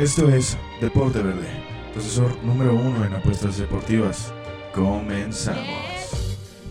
Esto 0.00 0.30
es 0.30 0.56
Deporte 0.80 1.20
Verde, 1.20 1.46
profesor 1.92 2.34
número 2.42 2.74
uno 2.74 3.04
en 3.04 3.12
apuestas 3.12 3.58
deportivas. 3.58 4.32
Comenzamos. 4.72 5.60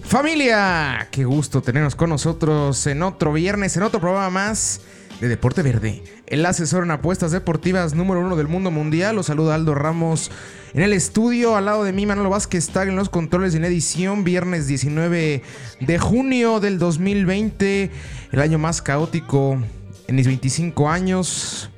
Familia, 0.01 1.07
qué 1.11 1.25
gusto 1.25 1.61
tenernos 1.61 1.95
con 1.95 2.09
nosotros 2.09 2.87
en 2.87 3.03
otro 3.03 3.31
viernes, 3.31 3.77
en 3.77 3.83
otro 3.83 3.99
programa 3.99 4.31
más 4.31 4.81
de 5.21 5.27
Deporte 5.27 5.61
Verde. 5.61 6.03
El 6.25 6.43
asesor 6.43 6.83
en 6.83 6.89
apuestas 6.89 7.31
deportivas 7.31 7.93
número 7.93 8.19
uno 8.19 8.35
del 8.35 8.47
mundo 8.47 8.71
mundial. 8.71 9.15
Los 9.17 9.27
saluda 9.27 9.53
Aldo 9.53 9.75
Ramos 9.75 10.31
en 10.73 10.81
el 10.81 10.91
estudio. 10.91 11.55
Al 11.55 11.65
lado 11.65 11.83
de 11.83 11.93
mí, 11.93 12.07
Manolo 12.07 12.31
Vázquez 12.31 12.67
está 12.67 12.81
en 12.81 12.95
los 12.95 13.09
controles 13.09 13.53
en 13.53 13.63
edición. 13.63 14.23
Viernes 14.23 14.65
19 14.65 15.43
de 15.81 15.99
junio 15.99 16.59
del 16.59 16.79
2020. 16.79 17.91
El 18.31 18.41
año 18.41 18.57
más 18.57 18.81
caótico 18.81 19.61
en 20.07 20.15
mis 20.15 20.25
25 20.25 20.89
años 20.89 21.69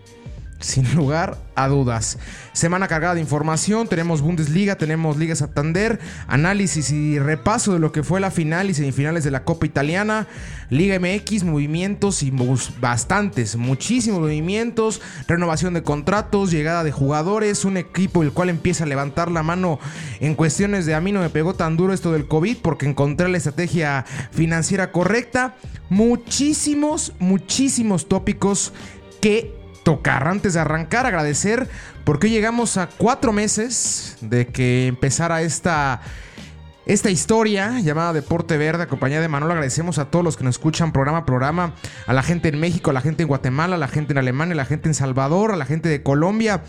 sin 0.61 0.95
lugar 0.95 1.37
a 1.55 1.67
dudas. 1.67 2.17
Semana 2.53 2.87
cargada 2.87 3.15
de 3.15 3.21
información, 3.21 3.87
tenemos 3.87 4.21
Bundesliga, 4.21 4.75
tenemos 4.75 5.17
Liga 5.17 5.35
Santander, 5.35 5.99
análisis 6.27 6.91
y 6.91 7.19
repaso 7.19 7.73
de 7.73 7.79
lo 7.79 7.91
que 7.91 8.03
fue 8.03 8.19
la 8.19 8.31
final 8.31 8.69
y 8.69 8.73
semifinales 8.73 9.23
de 9.23 9.31
la 9.31 9.43
Copa 9.43 9.65
Italiana, 9.65 10.27
Liga 10.69 10.99
MX, 10.99 11.43
movimientos 11.43 12.23
y 12.23 12.31
bastantes, 12.79 13.55
muchísimos 13.55 14.21
movimientos, 14.21 15.01
renovación 15.27 15.73
de 15.73 15.83
contratos, 15.83 16.51
llegada 16.51 16.83
de 16.83 16.91
jugadores, 16.91 17.65
un 17.65 17.77
equipo 17.77 18.23
el 18.23 18.31
cual 18.31 18.49
empieza 18.49 18.85
a 18.85 18.87
levantar 18.87 19.31
la 19.31 19.43
mano 19.43 19.79
en 20.19 20.35
cuestiones 20.35 20.85
de 20.85 20.95
a 20.95 21.01
mí 21.01 21.11
no 21.11 21.21
me 21.21 21.29
pegó 21.29 21.53
tan 21.53 21.77
duro 21.77 21.93
esto 21.93 22.11
del 22.11 22.27
COVID 22.27 22.57
porque 22.61 22.85
encontré 22.85 23.29
la 23.29 23.37
estrategia 23.37 24.05
financiera 24.31 24.91
correcta, 24.91 25.55
muchísimos, 25.89 27.13
muchísimos 27.19 28.07
tópicos 28.07 28.73
que 29.21 29.60
tocar. 29.83 30.27
Antes 30.27 30.53
de 30.53 30.59
arrancar, 30.59 31.05
agradecer 31.05 31.67
porque 32.03 32.29
llegamos 32.29 32.77
a 32.77 32.87
cuatro 32.87 33.31
meses 33.33 34.17
de 34.21 34.47
que 34.47 34.87
empezara 34.87 35.41
esta 35.41 36.01
esta 36.85 37.11
historia 37.11 37.79
llamada 37.79 38.11
Deporte 38.11 38.57
Verde, 38.57 38.83
acompañada 38.83 39.21
de 39.21 39.27
Manolo, 39.27 39.53
agradecemos 39.53 39.99
a 39.99 40.05
todos 40.05 40.25
los 40.25 40.35
que 40.35 40.43
nos 40.43 40.55
escuchan 40.55 40.91
programa 40.91 41.19
a 41.19 41.25
programa, 41.25 41.75
a 42.07 42.13
la 42.13 42.23
gente 42.23 42.49
en 42.49 42.59
México, 42.59 42.89
a 42.89 42.93
la 42.93 43.01
gente 43.01 43.21
en 43.21 43.27
Guatemala, 43.27 43.75
a 43.75 43.79
la 43.79 43.87
gente 43.87 44.13
en 44.13 44.17
Alemania, 44.17 44.53
a 44.53 44.57
la 44.57 44.65
gente 44.65 44.89
en 44.89 44.95
Salvador, 44.95 45.51
a 45.51 45.55
la 45.57 45.65
gente 45.65 45.89
de 45.89 46.01
Colombia 46.01 46.63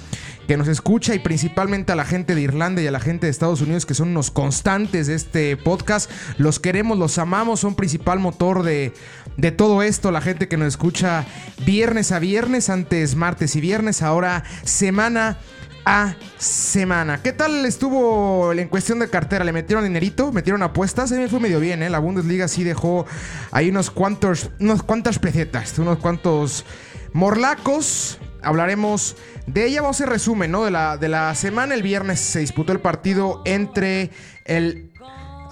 que 0.46 0.56
nos 0.56 0.68
escucha 0.68 1.14
y 1.14 1.18
principalmente 1.18 1.92
a 1.92 1.96
la 1.96 2.04
gente 2.04 2.34
de 2.34 2.42
Irlanda 2.42 2.82
y 2.82 2.86
a 2.86 2.90
la 2.90 3.00
gente 3.00 3.26
de 3.26 3.30
Estados 3.30 3.62
Unidos 3.62 3.86
que 3.86 3.94
son 3.94 4.08
unos 4.08 4.30
constantes 4.30 5.06
de 5.06 5.14
este 5.14 5.56
podcast. 5.56 6.10
Los 6.36 6.60
queremos, 6.60 6.98
los 6.98 7.16
amamos, 7.18 7.60
son 7.60 7.74
principal 7.74 8.18
motor 8.18 8.62
de, 8.62 8.92
de 9.36 9.50
todo 9.50 9.82
esto. 9.82 10.10
La 10.10 10.20
gente 10.20 10.48
que 10.48 10.56
nos 10.56 10.68
escucha 10.68 11.24
viernes 11.64 12.12
a 12.12 12.18
viernes, 12.18 12.68
antes 12.68 13.14
martes 13.14 13.56
y 13.56 13.60
viernes, 13.60 14.02
ahora 14.02 14.44
semana 14.64 15.38
a 15.84 16.14
semana. 16.38 17.22
¿Qué 17.22 17.32
tal 17.32 17.64
estuvo 17.66 18.52
en 18.52 18.68
cuestión 18.68 18.98
de 18.98 19.08
cartera? 19.08 19.44
¿Le 19.44 19.52
metieron 19.52 19.84
dinerito? 19.84 20.32
¿Metieron 20.32 20.62
apuestas? 20.62 21.12
A 21.12 21.16
me 21.16 21.28
fue 21.28 21.40
medio 21.40 21.60
bien, 21.60 21.82
¿eh? 21.82 21.90
La 21.90 21.98
Bundesliga 21.98 22.48
sí 22.48 22.64
dejó 22.64 23.06
ahí 23.50 23.70
unos 23.70 23.90
cuantos, 23.90 24.50
unos 24.60 24.82
cuantas 24.82 25.18
pecetas, 25.18 25.78
unos 25.78 25.98
cuantos 25.98 26.64
morlacos. 27.12 28.18
Hablaremos 28.42 29.16
de 29.46 29.66
ella. 29.66 29.82
Vamos 29.82 30.00
a 30.00 30.04
hacer 30.04 30.12
resumen, 30.12 30.50
¿no? 30.50 30.64
De 30.64 30.70
la, 30.70 30.96
de 30.96 31.08
la 31.08 31.34
semana. 31.34 31.74
El 31.74 31.82
viernes 31.82 32.20
se 32.20 32.40
disputó 32.40 32.72
el 32.72 32.80
partido 32.80 33.42
entre 33.44 34.10
el 34.44 34.92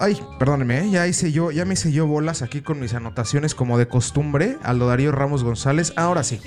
Ay, 0.03 0.19
perdónenme, 0.39 0.79
¿eh? 0.79 0.89
ya 0.89 1.05
hice 1.05 1.31
yo, 1.31 1.51
ya 1.51 1.63
me 1.63 1.75
hice 1.75 1.91
yo 1.91 2.07
bolas 2.07 2.41
aquí 2.41 2.61
con 2.61 2.79
mis 2.79 2.95
anotaciones 2.95 3.53
como 3.53 3.77
de 3.77 3.87
costumbre. 3.87 4.57
Aldo 4.63 4.87
Darío 4.87 5.11
Ramos 5.11 5.43
González. 5.43 5.93
Ahora 5.95 6.23
sí. 6.23 6.41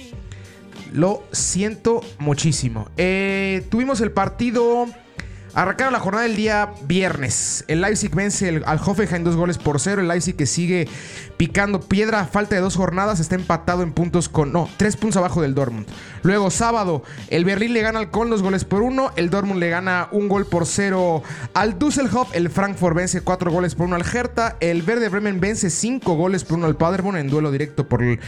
Lo 0.94 1.24
siento 1.32 2.02
muchísimo. 2.20 2.88
Eh, 2.96 3.66
tuvimos 3.68 4.00
el 4.00 4.12
partido 4.12 4.86
Arrancaron 5.54 5.92
la 5.92 6.00
jornada 6.00 6.24
del 6.24 6.34
día 6.34 6.72
viernes. 6.82 7.64
El 7.68 7.80
Leipzig 7.80 8.12
vence 8.12 8.60
al 8.66 8.80
Hoffenheim 8.84 9.22
dos 9.22 9.36
goles 9.36 9.56
por 9.56 9.78
cero. 9.78 10.00
El 10.00 10.08
Leipzig 10.08 10.34
que 10.34 10.46
sigue 10.46 10.88
picando 11.36 11.80
piedra 11.80 12.24
falta 12.24 12.56
de 12.56 12.60
dos 12.60 12.74
jornadas 12.74 13.20
está 13.20 13.36
empatado 13.36 13.84
en 13.84 13.92
puntos 13.92 14.28
con... 14.28 14.52
No, 14.52 14.68
tres 14.78 14.96
puntos 14.96 15.16
abajo 15.16 15.42
del 15.42 15.54
Dortmund. 15.54 15.86
Luego 16.24 16.50
sábado, 16.50 17.04
el 17.28 17.44
Berlín 17.44 17.72
le 17.72 17.82
gana 17.82 18.00
al 18.00 18.10
Con 18.10 18.30
dos 18.30 18.42
goles 18.42 18.64
por 18.64 18.82
uno. 18.82 19.12
El 19.14 19.30
Dortmund 19.30 19.60
le 19.60 19.70
gana 19.70 20.08
un 20.10 20.28
gol 20.28 20.44
por 20.44 20.66
cero 20.66 21.22
al 21.54 21.78
Düsseldorf. 21.78 22.34
El 22.34 22.50
Frankfurt 22.50 22.96
vence 22.96 23.20
cuatro 23.20 23.52
goles 23.52 23.76
por 23.76 23.86
uno 23.86 23.94
al 23.94 24.04
Hertha. 24.04 24.56
El 24.58 24.82
Verde 24.82 25.08
Bremen 25.08 25.38
vence 25.38 25.70
cinco 25.70 26.14
goles 26.16 26.42
por 26.42 26.58
uno 26.58 26.66
al 26.66 26.76
Paderborn 26.76 27.16
en 27.16 27.30
duelo 27.30 27.52
directo 27.52 27.88
por 27.88 28.02
el, 28.02 28.18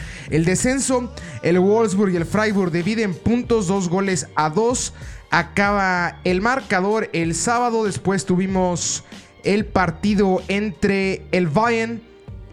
descenso. 0.45 1.13
El 1.43 1.59
Wolfsburg 1.59 2.13
y 2.13 2.15
el 2.15 2.25
Freiburg 2.25 2.71
dividen 2.71 3.13
puntos, 3.13 3.67
dos 3.67 3.89
goles 3.89 4.27
a 4.35 4.49
dos 4.49 4.93
acaba 5.29 6.19
el 6.23 6.41
marcador 6.41 7.09
el 7.13 7.35
sábado. 7.35 7.85
Después 7.85 8.25
tuvimos 8.25 9.03
el 9.43 9.65
partido 9.65 10.41
entre 10.47 11.23
el 11.31 11.47
Bayern 11.47 12.01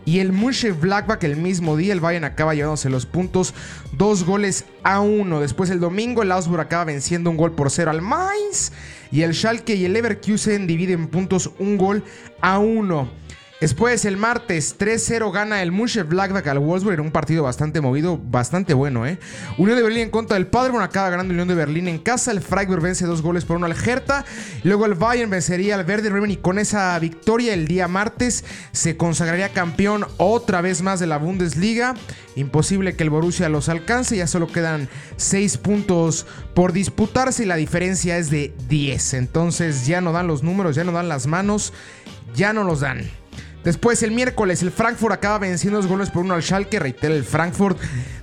y 0.07 0.19
el 0.19 0.33
Blackback 0.33 1.25
el 1.25 1.37
mismo 1.37 1.77
día. 1.77 1.93
El 1.93 2.01
Bayern 2.01 2.25
acaba 2.25 2.55
llevándose 2.55 2.91
los 2.91 3.07
puntos, 3.07 3.55
dos 3.93 4.25
goles 4.25 4.65
a 4.83 5.01
uno. 5.01 5.41
Después 5.41 5.71
el 5.71 5.81
domingo 5.81 6.23
el 6.23 6.33
Augsburg 6.33 6.61
acaba 6.61 6.85
venciendo 6.85 7.31
un 7.31 7.37
gol 7.37 7.53
por 7.53 7.71
cero 7.71 7.91
al 7.91 8.03
Mainz. 8.03 8.73
Y 9.11 9.23
el 9.23 9.35
Schalke 9.35 9.75
y 9.75 9.85
el 9.85 9.93
Leverkusen 9.93 10.67
dividen 10.67 11.09
puntos 11.09 11.51
un 11.59 11.79
gol 11.79 12.05
a 12.41 12.59
uno. 12.59 13.09
Después, 13.65 14.05
el 14.05 14.19
martes, 14.19 14.77
3-0 14.79 15.33
gana 15.33 15.63
el 15.63 15.71
Blackback 15.71 16.49
al 16.49 16.59
Wolfsburg 16.59 17.01
un 17.01 17.11
partido 17.11 17.45
bastante 17.45 17.81
movido, 17.81 18.21
bastante 18.23 18.75
bueno, 18.75 19.07
¿eh? 19.07 19.19
Unión 19.57 19.79
de 19.79 19.83
Berlín 19.83 20.03
en 20.03 20.11
contra 20.11 20.35
del 20.35 20.49
Paderborn, 20.49 20.85
acaba 20.85 21.09
ganando 21.09 21.33
Unión 21.33 21.49
de 21.49 21.55
Berlín 21.55 21.89
en 21.89 21.97
casa. 21.97 22.31
El 22.31 22.43
Freiburg 22.43 22.83
vence 22.83 23.07
dos 23.07 23.23
goles 23.23 23.47
por 23.47 23.57
uno 23.57 23.65
al 23.65 23.73
Hertha. 23.73 24.27
Luego 24.65 24.85
el 24.85 24.93
Bayern 24.93 25.31
vencería 25.31 25.77
al 25.77 25.87
Werder 25.87 26.13
Bremen 26.13 26.33
y 26.33 26.37
con 26.37 26.59
esa 26.59 26.99
victoria 26.99 27.55
el 27.55 27.67
día 27.67 27.89
martes 27.89 28.45
se 28.73 28.99
consagraría 28.99 29.55
campeón 29.55 30.05
otra 30.19 30.61
vez 30.61 30.83
más 30.83 31.01
de 31.01 31.07
la 31.07 31.17
Bundesliga. 31.17 31.95
Imposible 32.37 32.97
que 32.97 33.05
el 33.05 33.09
Borussia 33.09 33.49
los 33.49 33.71
alcance, 33.71 34.15
ya 34.15 34.27
solo 34.27 34.47
quedan 34.47 34.91
6 35.17 35.57
puntos 35.57 36.27
por 36.53 36.75
disputarse 36.75 37.45
y 37.45 37.47
la 37.47 37.57
diferencia 37.57 38.19
es 38.19 38.29
de 38.29 38.53
10. 38.69 39.15
Entonces 39.15 39.87
ya 39.87 40.03
no 40.03 40.13
dan 40.13 40.27
los 40.27 40.43
números, 40.43 40.77
ya 40.77 40.85
no 40.85 40.93
dan 40.93 41.09
las 41.09 41.27
manos, 41.27 41.73
ya 42.35 42.53
no 42.53 42.63
los 42.63 42.81
dan. 42.81 43.24
Después 43.65 44.03
el 44.03 44.11
miércoles 44.11 44.63
el 44.63 44.71
Frankfurt 44.71 45.15
acaba 45.15 45.39
venciendo 45.39 45.81
dos 45.81 45.89
goles 45.89 46.11
por 46.11 46.23
uno 46.23 46.35
al 46.35 46.43
Schalke. 46.43 46.79
Reitera 46.79 47.15
el 47.15 47.25
Frankfurt 47.25 47.79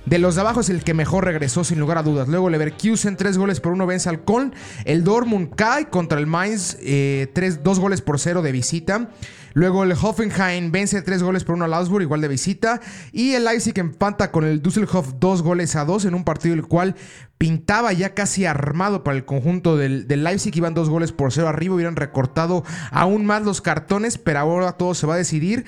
de 0.06 0.18
los 0.18 0.36
de 0.36 0.40
abajo 0.40 0.60
es 0.60 0.70
el 0.70 0.84
que 0.84 0.94
mejor 0.94 1.24
regresó 1.24 1.64
sin 1.64 1.80
lugar 1.80 1.98
a 1.98 2.04
dudas. 2.04 2.28
Luego 2.28 2.48
Leverkusen 2.48 3.16
tres 3.16 3.36
goles 3.36 3.58
por 3.58 3.72
uno 3.72 3.84
vence 3.84 4.08
al 4.08 4.24
Köln. 4.24 4.54
El 4.84 5.02
Dortmund 5.02 5.54
cae 5.54 5.88
contra 5.88 6.20
el 6.20 6.26
Mainz 6.26 6.76
eh, 6.80 7.28
tres, 7.34 7.64
dos 7.64 7.80
goles 7.80 8.00
por 8.02 8.20
cero 8.20 8.40
de 8.40 8.52
visita. 8.52 9.10
Luego 9.54 9.84
el 9.84 9.92
Hoffenheim 9.92 10.72
vence 10.72 11.02
tres 11.02 11.22
goles 11.22 11.44
por 11.44 11.56
uno 11.56 11.64
al 11.64 11.74
Augsburg, 11.74 12.02
igual 12.02 12.20
de 12.20 12.28
visita. 12.28 12.80
Y 13.12 13.32
el 13.32 13.44
Leipzig 13.44 13.78
empata 13.78 14.30
con 14.30 14.44
el 14.44 14.62
Düsseldorf 14.62 15.14
dos 15.18 15.42
goles 15.42 15.76
a 15.76 15.84
dos 15.84 16.04
en 16.04 16.14
un 16.14 16.24
partido 16.24 16.54
el 16.54 16.66
cual 16.66 16.96
pintaba 17.38 17.92
ya 17.92 18.14
casi 18.14 18.46
armado 18.46 19.02
para 19.02 19.16
el 19.16 19.24
conjunto 19.24 19.76
del, 19.76 20.06
del 20.06 20.24
Leipzig. 20.24 20.56
Iban 20.56 20.74
dos 20.74 20.88
goles 20.88 21.12
por 21.12 21.32
cero 21.32 21.48
arriba, 21.48 21.74
hubieran 21.74 21.96
recortado 21.96 22.64
aún 22.90 23.26
más 23.26 23.42
los 23.42 23.60
cartones, 23.60 24.18
pero 24.18 24.38
ahora 24.38 24.72
todo 24.72 24.94
se 24.94 25.06
va 25.06 25.14
a 25.14 25.18
decidir 25.18 25.64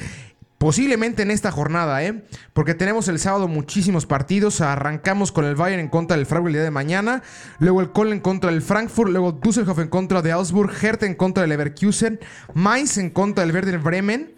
Posiblemente 0.64 1.20
en 1.20 1.30
esta 1.30 1.50
jornada, 1.50 2.02
¿eh? 2.04 2.24
Porque 2.54 2.72
tenemos 2.72 3.08
el 3.08 3.18
sábado 3.18 3.48
muchísimos 3.48 4.06
partidos. 4.06 4.62
Arrancamos 4.62 5.30
con 5.30 5.44
el 5.44 5.56
Bayern 5.56 5.78
en 5.78 5.88
contra 5.90 6.16
del 6.16 6.24
Freiburg 6.24 6.48
el 6.48 6.52
día 6.54 6.62
de 6.62 6.70
mañana. 6.70 7.22
Luego 7.58 7.82
el 7.82 7.92
Köln 7.92 8.14
en 8.14 8.20
contra 8.20 8.50
del 8.50 8.62
Frankfurt. 8.62 9.10
Luego 9.10 9.32
Düsseldorf 9.32 9.78
en 9.80 9.88
contra 9.88 10.22
de 10.22 10.32
Augsburg. 10.32 10.72
Hertha 10.82 11.04
en 11.04 11.16
contra 11.16 11.42
del 11.42 11.50
Leverkusen. 11.50 12.18
Mainz 12.54 12.96
en 12.96 13.10
contra 13.10 13.44
del 13.44 13.54
Werder 13.54 13.78
Bremen. 13.78 14.32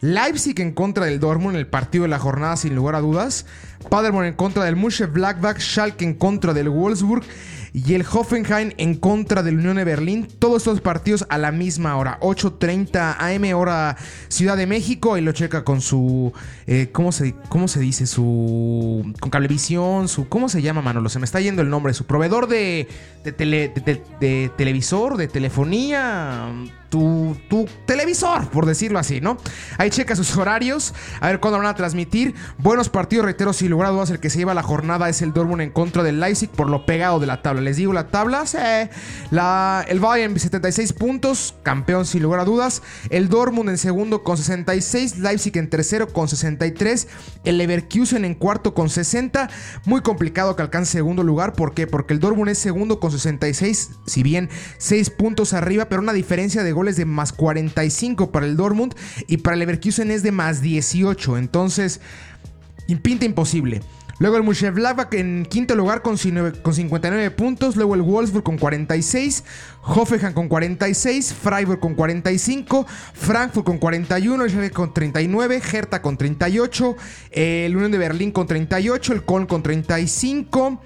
Leipzig 0.00 0.60
en 0.60 0.72
contra 0.72 1.04
del 1.04 1.20
Dortmund 1.20 1.54
el 1.54 1.68
partido 1.68 2.02
de 2.02 2.08
la 2.08 2.18
jornada 2.18 2.56
sin 2.56 2.74
lugar 2.74 2.96
a 2.96 3.00
dudas. 3.00 3.46
Paderborn 3.88 4.26
en 4.26 4.34
contra 4.34 4.64
del 4.64 4.74
Blackback. 4.74 5.60
Schalke 5.60 6.04
en 6.04 6.14
contra 6.14 6.52
del 6.52 6.68
Wolfsburg 6.68 7.22
y 7.72 7.94
el 7.94 8.04
Hoffenheim 8.10 8.72
en 8.78 8.94
contra 8.94 9.42
del 9.42 9.58
Unión 9.58 9.76
de 9.76 9.84
Berlín. 9.84 10.26
Todos 10.38 10.58
estos 10.58 10.80
partidos 10.80 11.26
a 11.28 11.38
la 11.38 11.52
misma 11.52 11.96
hora, 11.96 12.18
8.30 12.20 13.16
AM 13.18 13.56
hora 13.56 13.96
Ciudad 14.28 14.56
de 14.56 14.66
México. 14.66 15.16
Y 15.16 15.20
lo 15.20 15.32
checa 15.32 15.64
con 15.64 15.80
su, 15.80 16.32
eh, 16.66 16.88
¿cómo, 16.92 17.12
se, 17.12 17.34
¿cómo 17.48 17.68
se 17.68 17.80
dice? 17.80 18.06
Su, 18.06 19.12
con 19.20 19.30
cablevisión, 19.30 20.08
su, 20.08 20.28
¿cómo 20.28 20.48
se 20.48 20.62
llama 20.62 20.82
Manolo? 20.82 21.08
Se 21.08 21.18
me 21.18 21.24
está 21.24 21.40
yendo 21.40 21.62
el 21.62 21.70
nombre. 21.70 21.94
Su 21.94 22.06
proveedor 22.06 22.48
de, 22.48 22.88
de, 23.24 23.32
de 24.20 24.50
televisor, 24.56 25.16
de 25.16 25.28
telefonía 25.28 26.52
tu, 26.90 27.68
televisor, 27.86 28.48
por 28.50 28.66
decirlo 28.66 28.98
así, 28.98 29.20
¿no? 29.20 29.38
Ahí 29.78 29.90
checa 29.90 30.16
sus 30.16 30.36
horarios, 30.36 30.92
a 31.20 31.28
ver 31.28 31.40
cuándo 31.40 31.58
van 31.58 31.68
a 31.68 31.74
transmitir. 31.74 32.34
Buenos 32.58 32.88
partidos, 32.88 33.24
reitero, 33.24 33.52
sin 33.52 33.70
lugar 33.70 33.92
a 33.92 34.02
el 34.10 34.20
que 34.20 34.30
se 34.30 34.38
lleva 34.38 34.54
la 34.54 34.62
jornada 34.62 35.08
es 35.08 35.22
el 35.22 35.32
Dortmund 35.32 35.62
en 35.62 35.70
contra 35.70 36.02
del 36.02 36.20
Leipzig 36.20 36.50
por 36.50 36.68
lo 36.68 36.84
pegado 36.84 37.20
de 37.20 37.26
la 37.26 37.42
tabla. 37.42 37.59
Les 37.60 37.76
digo 37.76 37.92
la 37.92 38.08
tabla. 38.08 38.44
La, 39.30 39.84
el 39.88 40.00
Bayern 40.00 40.38
76 40.38 40.92
puntos, 40.92 41.54
campeón 41.62 42.06
sin 42.06 42.22
lugar 42.22 42.40
a 42.40 42.44
dudas. 42.44 42.82
El 43.10 43.28
Dortmund 43.28 43.70
en 43.70 43.78
segundo 43.78 44.22
con 44.22 44.36
66. 44.36 45.18
Leipzig 45.18 45.56
en 45.58 45.68
tercero 45.68 46.12
con 46.12 46.28
63. 46.28 47.08
El 47.44 47.58
Leverkusen 47.58 48.24
en 48.24 48.34
cuarto 48.34 48.74
con 48.74 48.88
60. 48.88 49.50
Muy 49.84 50.00
complicado 50.00 50.56
que 50.56 50.62
alcance 50.62 50.92
segundo 50.92 51.22
lugar. 51.22 51.52
¿Por 51.52 51.74
qué? 51.74 51.86
Porque 51.86 52.14
el 52.14 52.20
Dortmund 52.20 52.50
es 52.50 52.58
segundo 52.58 53.00
con 53.00 53.10
66. 53.10 53.90
Si 54.06 54.22
bien 54.22 54.48
6 54.78 55.10
puntos 55.10 55.52
arriba, 55.52 55.86
pero 55.88 56.02
una 56.02 56.12
diferencia 56.12 56.62
de 56.62 56.72
goles 56.72 56.96
de 56.96 57.04
más 57.04 57.32
45 57.32 58.30
para 58.30 58.46
el 58.46 58.56
Dortmund. 58.56 58.94
Y 59.26 59.38
para 59.38 59.54
el 59.54 59.60
Leverkusen 59.60 60.10
es 60.10 60.22
de 60.22 60.32
más 60.32 60.62
18. 60.62 61.38
Entonces, 61.38 62.00
pinta 62.98 63.24
imposible. 63.24 63.80
Luego 64.20 64.36
el 64.36 64.42
Mönchengladbach 64.42 65.14
en 65.14 65.46
quinto 65.48 65.74
lugar 65.74 66.02
con, 66.02 66.18
59 66.18 67.30
puntos. 67.30 67.74
Luego 67.74 67.94
el 67.94 68.02
Wolfsburg 68.02 68.44
con 68.44 68.58
46. 68.58 69.44
Hoffenheim 69.82 70.34
con 70.34 70.46
46. 70.46 71.32
Freiburg 71.32 71.80
con 71.80 71.94
45. 71.94 72.86
Frankfurt 73.14 73.64
con 73.64 73.78
41. 73.78 74.44
El 74.44 74.50
Schalke 74.50 74.72
con 74.72 74.92
39. 74.92 75.62
Hertha 75.72 76.02
con 76.02 76.18
38. 76.18 76.96
El 77.30 77.74
Unión 77.74 77.90
de 77.92 77.96
Berlín 77.96 78.30
con 78.30 78.46
38. 78.46 79.14
El 79.14 79.24
Köln 79.24 79.46
con 79.46 79.62
35 79.62 80.82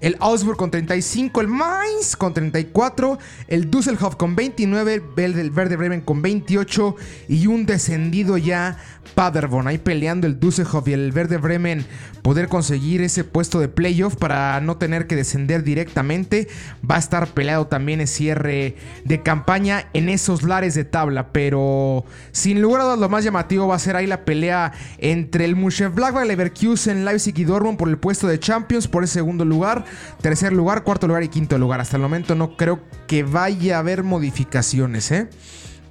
el 0.00 0.16
Augsburg 0.20 0.56
con 0.56 0.70
35, 0.70 1.40
el 1.40 1.48
Mainz 1.48 2.16
con 2.16 2.34
34, 2.34 3.18
el 3.48 3.70
Düsseldorf 3.70 4.16
con 4.16 4.36
29, 4.36 5.02
el 5.16 5.50
Verde 5.50 5.76
Bremen 5.76 6.02
con 6.02 6.20
28 6.20 6.96
y 7.28 7.46
un 7.46 7.64
descendido 7.64 8.36
ya 8.36 8.76
Paderborn. 9.14 9.68
Ahí 9.68 9.78
peleando 9.78 10.26
el 10.26 10.38
Düsseldorf 10.38 10.86
y 10.88 10.92
el 10.92 11.12
Verde 11.12 11.38
Bremen 11.38 11.86
poder 12.20 12.48
conseguir 12.48 13.00
ese 13.00 13.24
puesto 13.24 13.58
de 13.60 13.68
playoff 13.68 14.16
para 14.16 14.60
no 14.60 14.76
tener 14.76 15.06
que 15.06 15.16
descender 15.16 15.62
directamente. 15.62 16.48
Va 16.88 16.96
a 16.96 16.98
estar 16.98 17.28
peleado 17.28 17.66
también 17.66 18.00
el 18.02 18.08
cierre 18.08 18.76
de 19.04 19.22
campaña 19.22 19.88
en 19.94 20.10
esos 20.10 20.42
lares 20.42 20.74
de 20.74 20.84
tabla, 20.84 21.32
pero 21.32 22.04
sin 22.32 22.60
lugar 22.60 22.82
a 22.82 22.84
dudas 22.84 22.98
lo 22.98 23.08
más 23.08 23.24
llamativo 23.24 23.66
va 23.66 23.76
a 23.76 23.78
ser 23.78 23.96
ahí 23.96 24.06
la 24.06 24.24
pelea 24.24 24.72
entre 24.98 25.46
el 25.46 25.56
Mönchengladbach, 25.56 26.26
Leverkusen, 26.26 27.04
Leipzig 27.04 27.38
y 27.38 27.44
Dortmund 27.44 27.78
por 27.78 27.88
el 27.88 27.96
puesto 27.96 28.26
de 28.26 28.38
Champions 28.38 28.88
por 28.88 29.02
el 29.02 29.08
segundo 29.08 29.44
lugar 29.44 29.85
tercer 30.20 30.52
lugar, 30.52 30.82
cuarto 30.84 31.06
lugar 31.06 31.22
y 31.22 31.28
quinto 31.28 31.58
lugar. 31.58 31.80
Hasta 31.80 31.96
el 31.96 32.02
momento 32.02 32.34
no 32.34 32.56
creo 32.56 32.80
que 33.06 33.22
vaya 33.22 33.76
a 33.76 33.80
haber 33.80 34.02
modificaciones, 34.02 35.10
¿eh? 35.10 35.28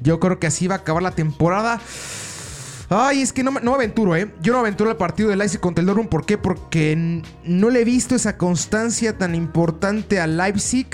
Yo 0.01 0.19
creo 0.19 0.39
que 0.39 0.47
así 0.47 0.67
va 0.67 0.75
a 0.75 0.77
acabar 0.79 1.03
la 1.03 1.11
temporada. 1.11 1.79
Ay, 2.89 3.21
es 3.21 3.33
que 3.33 3.43
no, 3.43 3.51
no 3.51 3.73
aventuro, 3.73 4.15
¿eh? 4.15 4.31
Yo 4.41 4.53
no 4.53 4.59
aventuro 4.59 4.91
el 4.91 4.97
partido 4.97 5.29
de 5.29 5.35
Leipzig 5.35 5.59
contra 5.59 5.81
el 5.81 5.87
Dortmund. 5.87 6.09
¿Por 6.09 6.25
qué? 6.25 6.37
Porque 6.37 7.23
no 7.43 7.69
le 7.69 7.81
he 7.81 7.85
visto 7.85 8.15
esa 8.15 8.37
constancia 8.37 9.17
tan 9.17 9.33
importante 9.33 10.19
a 10.19 10.27
Leipzig 10.27 10.87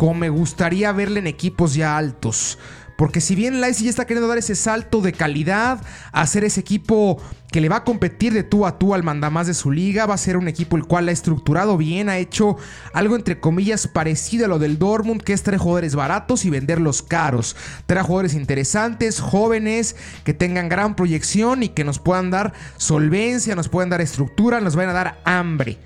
como 0.00 0.14
me 0.14 0.30
gustaría 0.30 0.92
verle 0.92 1.20
en 1.20 1.26
equipos 1.26 1.74
ya 1.74 1.98
altos. 1.98 2.58
Porque 3.00 3.22
si 3.22 3.34
bien 3.34 3.62
Leipzig 3.62 3.84
ya 3.84 3.88
está 3.88 4.06
queriendo 4.06 4.28
dar 4.28 4.36
ese 4.36 4.54
salto 4.54 5.00
de 5.00 5.14
calidad, 5.14 5.80
hacer 6.12 6.44
ese 6.44 6.60
equipo 6.60 7.16
que 7.50 7.62
le 7.62 7.70
va 7.70 7.76
a 7.76 7.84
competir 7.84 8.34
de 8.34 8.42
tú 8.42 8.66
a 8.66 8.78
tú 8.78 8.92
al 8.92 9.02
mandamás 9.02 9.46
de 9.46 9.54
su 9.54 9.70
liga, 9.70 10.04
va 10.04 10.12
a 10.12 10.18
ser 10.18 10.36
un 10.36 10.48
equipo 10.48 10.76
el 10.76 10.84
cual 10.84 11.08
ha 11.08 11.10
estructurado 11.10 11.78
bien, 11.78 12.10
ha 12.10 12.18
hecho 12.18 12.58
algo 12.92 13.16
entre 13.16 13.40
comillas 13.40 13.86
parecido 13.86 14.44
a 14.44 14.48
lo 14.48 14.58
del 14.58 14.78
Dortmund, 14.78 15.22
que 15.22 15.32
es 15.32 15.42
traer 15.42 15.60
jugadores 15.60 15.94
baratos 15.94 16.44
y 16.44 16.50
venderlos 16.50 17.00
caros. 17.00 17.56
Traer 17.86 18.04
jugadores 18.04 18.34
interesantes, 18.34 19.18
jóvenes, 19.18 19.96
que 20.22 20.34
tengan 20.34 20.68
gran 20.68 20.94
proyección 20.94 21.62
y 21.62 21.70
que 21.70 21.84
nos 21.84 22.00
puedan 22.00 22.30
dar 22.30 22.52
solvencia, 22.76 23.54
nos 23.54 23.70
puedan 23.70 23.88
dar 23.88 24.02
estructura, 24.02 24.60
nos 24.60 24.76
van 24.76 24.90
a 24.90 24.92
dar 24.92 25.22
hambre. 25.24 25.78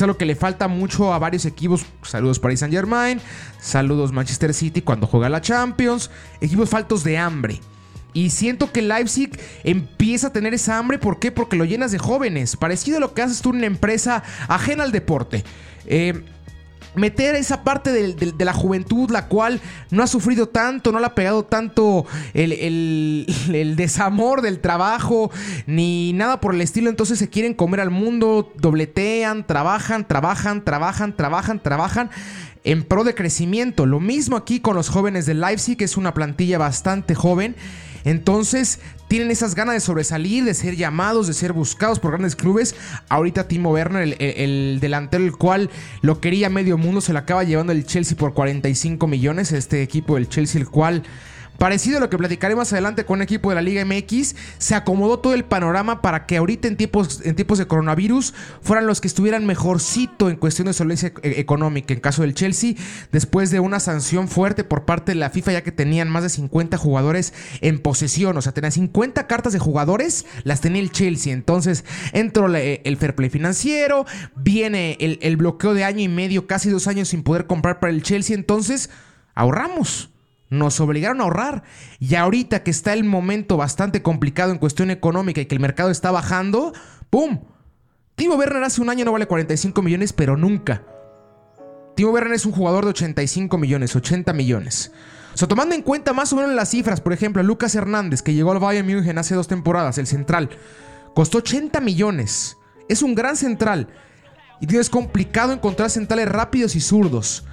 Es 0.00 0.02
algo 0.02 0.16
que 0.16 0.24
le 0.24 0.34
falta 0.34 0.66
mucho 0.66 1.12
a 1.12 1.18
varios 1.18 1.44
equipos. 1.44 1.84
Saludos 2.00 2.38
Paris 2.38 2.60
Saint 2.60 2.72
Germain. 2.72 3.20
Saludos 3.60 4.12
Manchester 4.12 4.54
City 4.54 4.80
cuando 4.80 5.06
juega 5.06 5.28
la 5.28 5.42
Champions. 5.42 6.10
Equipos 6.40 6.70
faltos 6.70 7.04
de 7.04 7.18
hambre. 7.18 7.60
Y 8.14 8.30
siento 8.30 8.72
que 8.72 8.80
Leipzig 8.80 9.38
empieza 9.62 10.28
a 10.28 10.32
tener 10.32 10.54
esa 10.54 10.78
hambre. 10.78 10.98
¿Por 10.98 11.18
qué? 11.18 11.30
Porque 11.30 11.56
lo 11.56 11.66
llenas 11.66 11.92
de 11.92 11.98
jóvenes. 11.98 12.56
Parecido 12.56 12.96
a 12.96 13.00
lo 13.00 13.12
que 13.12 13.20
haces 13.20 13.42
tú 13.42 13.50
en 13.50 13.56
una 13.56 13.66
empresa 13.66 14.22
ajena 14.48 14.84
al 14.84 14.90
deporte. 14.90 15.44
Eh, 15.84 16.24
meter 16.94 17.34
esa 17.34 17.62
parte 17.62 17.92
de, 17.92 18.44
la 18.44 18.52
juventud, 18.52 19.10
la 19.10 19.26
cual 19.26 19.60
no 19.90 20.02
ha 20.02 20.06
sufrido 20.06 20.48
tanto, 20.48 20.92
no 20.92 21.00
le 21.00 21.06
ha 21.06 21.14
pegado 21.14 21.44
tanto 21.44 22.06
el, 22.34 23.26
desamor 23.76 24.42
del 24.42 24.60
trabajo, 24.60 25.30
ni 25.66 26.12
nada 26.12 26.40
por 26.40 26.54
el 26.54 26.60
estilo. 26.60 26.90
Entonces 26.90 27.18
se 27.18 27.28
quieren 27.28 27.54
comer 27.54 27.80
al 27.80 27.90
mundo, 27.90 28.52
dobletean, 28.56 29.46
trabajan, 29.46 30.06
trabajan, 30.06 30.64
trabajan, 30.64 31.16
trabajan, 31.16 31.62
trabajan 31.62 32.10
en 32.64 32.84
pro 32.84 33.04
de 33.04 33.14
crecimiento. 33.14 33.86
Lo 33.86 34.00
mismo 34.00 34.36
aquí 34.36 34.60
con 34.60 34.76
los 34.76 34.88
jóvenes 34.88 35.26
de 35.26 35.34
Leipzig, 35.34 35.76
que 35.76 35.84
es 35.84 35.96
una 35.96 36.14
plantilla 36.14 36.58
bastante 36.58 37.14
joven. 37.14 37.56
Entonces 38.04 38.80
tienen 39.08 39.30
esas 39.30 39.54
ganas 39.54 39.74
de 39.74 39.80
sobresalir, 39.80 40.44
de 40.44 40.54
ser 40.54 40.76
llamados, 40.76 41.26
de 41.26 41.34
ser 41.34 41.52
buscados 41.52 41.98
por 41.98 42.12
grandes 42.12 42.36
clubes. 42.36 42.74
Ahorita 43.08 43.48
Timo 43.48 43.72
Werner, 43.72 44.16
el, 44.20 44.78
delantero 44.80 45.24
el 45.24 45.32
cual 45.32 45.70
lo 46.00 46.20
quería 46.20 46.48
medio 46.48 46.78
mundo, 46.78 47.00
se 47.00 47.12
lo 47.12 47.18
acaba 47.18 47.44
llevando 47.44 47.72
el 47.72 47.84
Chelsea 47.84 48.16
por 48.16 48.34
45 48.34 49.06
millones. 49.06 49.52
Este 49.52 49.82
equipo 49.82 50.14
del 50.14 50.28
Chelsea, 50.28 50.60
el 50.60 50.68
cual 50.68 51.02
Parecido 51.60 51.98
a 51.98 52.00
lo 52.00 52.08
que 52.08 52.16
platicaré 52.16 52.56
más 52.56 52.72
adelante 52.72 53.04
con 53.04 53.18
un 53.18 53.22
equipo 53.22 53.50
de 53.50 53.54
la 53.54 53.60
Liga 53.60 53.84
MX, 53.84 54.34
se 54.56 54.74
acomodó 54.74 55.18
todo 55.18 55.34
el 55.34 55.44
panorama 55.44 56.00
para 56.00 56.24
que 56.24 56.38
ahorita 56.38 56.68
en 56.68 56.78
tiempos, 56.78 57.20
en 57.22 57.36
tiempos 57.36 57.58
de 57.58 57.66
coronavirus 57.66 58.32
fueran 58.62 58.86
los 58.86 59.02
que 59.02 59.08
estuvieran 59.08 59.44
mejorcito 59.44 60.30
en 60.30 60.36
cuestión 60.36 60.68
de 60.68 60.72
solvencia 60.72 61.12
e-, 61.22 61.38
económica. 61.38 61.92
En 61.92 62.00
caso 62.00 62.22
del 62.22 62.32
Chelsea, 62.32 62.76
después 63.12 63.50
de 63.50 63.60
una 63.60 63.78
sanción 63.78 64.26
fuerte 64.26 64.64
por 64.64 64.86
parte 64.86 65.12
de 65.12 65.16
la 65.16 65.28
FIFA, 65.28 65.52
ya 65.52 65.62
que 65.62 65.70
tenían 65.70 66.08
más 66.08 66.22
de 66.22 66.30
50 66.30 66.78
jugadores 66.78 67.34
en 67.60 67.78
posesión, 67.78 68.38
o 68.38 68.40
sea, 68.40 68.52
tenían 68.52 68.72
50 68.72 69.26
cartas 69.26 69.52
de 69.52 69.58
jugadores, 69.58 70.24
las 70.44 70.62
tenía 70.62 70.80
el 70.80 70.90
Chelsea. 70.90 71.34
Entonces 71.34 71.84
entró 72.14 72.46
el 72.46 72.96
fair 72.96 73.14
play 73.14 73.28
financiero, 73.28 74.06
viene 74.34 74.96
el, 74.98 75.18
el 75.20 75.36
bloqueo 75.36 75.74
de 75.74 75.84
año 75.84 76.00
y 76.00 76.08
medio, 76.08 76.46
casi 76.46 76.70
dos 76.70 76.86
años 76.86 77.08
sin 77.08 77.22
poder 77.22 77.46
comprar 77.46 77.80
para 77.80 77.92
el 77.92 78.02
Chelsea. 78.02 78.34
Entonces 78.34 78.88
ahorramos. 79.34 80.09
Nos 80.50 80.80
obligaron 80.80 81.20
a 81.20 81.24
ahorrar. 81.24 81.62
Y 81.98 82.16
ahorita 82.16 82.62
que 82.62 82.70
está 82.70 82.92
el 82.92 83.04
momento 83.04 83.56
bastante 83.56 84.02
complicado 84.02 84.52
en 84.52 84.58
cuestión 84.58 84.90
económica 84.90 85.40
y 85.40 85.46
que 85.46 85.54
el 85.54 85.60
mercado 85.60 85.90
está 85.90 86.10
bajando, 86.10 86.72
¡pum! 87.08 87.40
Timo 88.16 88.34
Werner 88.34 88.62
hace 88.64 88.82
un 88.82 88.90
año 88.90 89.04
no 89.04 89.12
vale 89.12 89.26
45 89.26 89.80
millones, 89.80 90.12
pero 90.12 90.36
nunca. 90.36 90.82
Timo 91.94 92.10
Werner 92.10 92.34
es 92.34 92.44
un 92.44 92.52
jugador 92.52 92.84
de 92.84 92.90
85 92.90 93.56
millones, 93.56 93.96
80 93.96 94.32
millones. 94.32 94.92
O 95.32 95.36
sea, 95.38 95.48
tomando 95.48 95.74
en 95.74 95.82
cuenta 95.82 96.12
más 96.12 96.32
o 96.32 96.36
menos 96.36 96.52
las 96.52 96.70
cifras, 96.70 97.00
por 97.00 97.12
ejemplo, 97.12 97.42
Lucas 97.42 97.74
Hernández, 97.74 98.20
que 98.20 98.34
llegó 98.34 98.52
al 98.52 98.58
Bayern 98.58 98.86
München 98.86 99.16
hace 99.18 99.34
dos 99.34 99.48
temporadas, 99.48 99.96
el 99.98 100.06
central, 100.06 100.50
costó 101.14 101.38
80 101.38 101.80
millones. 101.80 102.56
Es 102.88 103.02
un 103.02 103.14
gran 103.14 103.36
central. 103.36 103.88
Y 104.60 104.76
es 104.76 104.90
complicado 104.90 105.52
encontrar 105.52 105.88
centrales 105.88 106.28
rápidos 106.28 106.76
y 106.76 106.80
zurdos. 106.80 107.46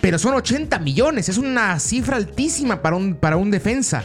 Pero 0.00 0.18
son 0.18 0.34
80 0.34 0.78
millones, 0.78 1.28
es 1.28 1.38
una 1.38 1.78
cifra 1.80 2.16
altísima 2.16 2.82
para 2.82 2.96
un, 2.96 3.14
para 3.14 3.36
un 3.36 3.50
defensa. 3.50 4.04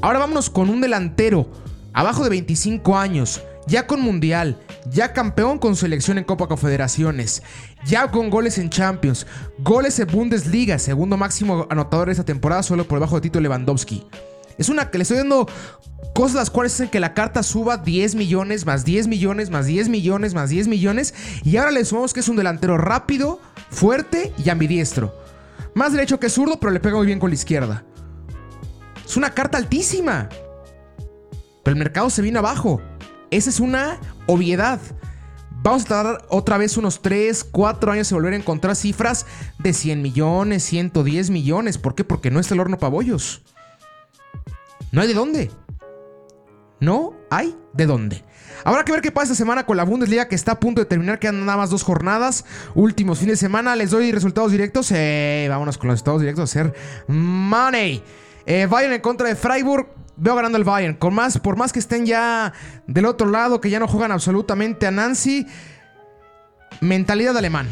Ahora 0.00 0.20
vámonos 0.20 0.48
con 0.50 0.70
un 0.70 0.80
delantero, 0.80 1.50
abajo 1.92 2.24
de 2.24 2.30
25 2.30 2.96
años, 2.96 3.42
ya 3.66 3.86
con 3.86 4.00
Mundial, 4.00 4.58
ya 4.90 5.12
campeón 5.12 5.58
con 5.58 5.76
selección 5.76 6.18
en 6.18 6.24
Copa 6.24 6.46
Confederaciones, 6.46 7.42
ya 7.84 8.10
con 8.10 8.30
goles 8.30 8.58
en 8.58 8.70
Champions, 8.70 9.26
goles 9.58 9.98
en 9.98 10.06
Bundesliga, 10.06 10.78
segundo 10.78 11.16
máximo 11.16 11.66
anotador 11.68 12.06
de 12.06 12.12
esta 12.12 12.24
temporada, 12.24 12.62
solo 12.62 12.86
por 12.86 12.98
debajo 12.98 13.16
de 13.16 13.22
Tito 13.22 13.40
Lewandowski. 13.40 14.06
Es 14.58 14.68
una 14.68 14.90
que 14.90 14.98
le 14.98 15.02
estoy 15.02 15.18
dando 15.18 15.48
cosas 16.14 16.34
las 16.34 16.50
cuales 16.50 16.74
hacen 16.74 16.88
que 16.88 17.00
la 17.00 17.14
carta 17.14 17.42
suba 17.42 17.76
10 17.76 18.16
millones, 18.16 18.66
más 18.66 18.84
10 18.84 19.06
millones, 19.06 19.50
más 19.50 19.66
10 19.66 19.88
millones, 19.88 20.34
más 20.34 20.50
10 20.50 20.66
millones. 20.68 21.14
Y 21.44 21.56
ahora 21.56 21.70
le 21.70 21.84
sumamos 21.84 22.12
que 22.12 22.20
es 22.20 22.28
un 22.28 22.36
delantero 22.36 22.76
rápido, 22.76 23.40
fuerte 23.70 24.32
y 24.36 24.50
ambidiestro. 24.50 25.14
Más 25.74 25.92
derecho 25.92 26.18
que 26.18 26.28
zurdo, 26.28 26.58
pero 26.58 26.72
le 26.72 26.80
pega 26.80 26.96
muy 26.96 27.06
bien 27.06 27.20
con 27.20 27.30
la 27.30 27.34
izquierda. 27.34 27.84
Es 29.06 29.16
una 29.16 29.30
carta 29.30 29.58
altísima. 29.58 30.28
Pero 31.62 31.74
el 31.74 31.78
mercado 31.78 32.10
se 32.10 32.20
viene 32.20 32.38
abajo. 32.38 32.82
Esa 33.30 33.50
es 33.50 33.60
una 33.60 34.00
obviedad. 34.26 34.80
Vamos 35.62 35.84
a 35.84 35.88
tardar 35.88 36.26
otra 36.30 36.58
vez 36.58 36.76
unos 36.76 37.00
3, 37.00 37.44
4 37.44 37.92
años 37.92 38.10
en 38.10 38.16
volver 38.16 38.32
a 38.32 38.36
encontrar 38.36 38.74
cifras 38.74 39.26
de 39.58 39.72
100 39.72 40.02
millones, 40.02 40.64
110 40.64 41.30
millones. 41.30 41.78
¿Por 41.78 41.94
qué? 41.94 42.04
Porque 42.04 42.30
no 42.30 42.40
está 42.40 42.54
el 42.54 42.60
horno 42.60 42.78
pabollos. 42.78 43.42
No 44.92 45.00
hay 45.00 45.08
de 45.08 45.14
dónde. 45.14 45.50
No 46.80 47.14
hay 47.30 47.56
de 47.72 47.86
dónde. 47.86 48.24
Habrá 48.64 48.84
que 48.84 48.92
ver 48.92 49.00
qué 49.00 49.10
pasa 49.10 49.32
esta 49.32 49.34
semana 49.34 49.66
con 49.66 49.76
la 49.76 49.84
Bundesliga 49.84 50.28
que 50.28 50.34
está 50.34 50.52
a 50.52 50.60
punto 50.60 50.80
de 50.80 50.86
terminar. 50.86 51.18
Quedan 51.18 51.44
nada 51.44 51.58
más 51.58 51.70
dos 51.70 51.82
jornadas. 51.82 52.44
Últimos 52.74 53.18
fines 53.18 53.34
de 53.34 53.46
semana. 53.46 53.76
Les 53.76 53.90
doy 53.90 54.12
resultados 54.12 54.52
directos. 54.52 54.90
Eh, 54.92 55.46
vámonos 55.48 55.78
con 55.78 55.88
los 55.88 55.94
resultados 55.94 56.20
directos 56.20 56.42
a 56.42 56.44
hacer 56.44 56.74
money. 57.06 58.02
Eh, 58.46 58.66
Bayern 58.66 58.94
en 58.94 59.00
contra 59.00 59.28
de 59.28 59.36
Freiburg. 59.36 59.88
Veo 60.16 60.34
ganando 60.34 60.58
el 60.58 60.64
Bayern. 60.64 60.94
Con 60.94 61.14
más, 61.14 61.38
por 61.38 61.56
más 61.56 61.72
que 61.72 61.78
estén 61.78 62.06
ya 62.06 62.52
del 62.86 63.06
otro 63.06 63.28
lado, 63.28 63.60
que 63.60 63.70
ya 63.70 63.78
no 63.78 63.86
juegan 63.86 64.10
absolutamente 64.10 64.86
a 64.86 64.90
Nancy. 64.90 65.46
Mentalidad 66.80 67.36
alemán. 67.36 67.68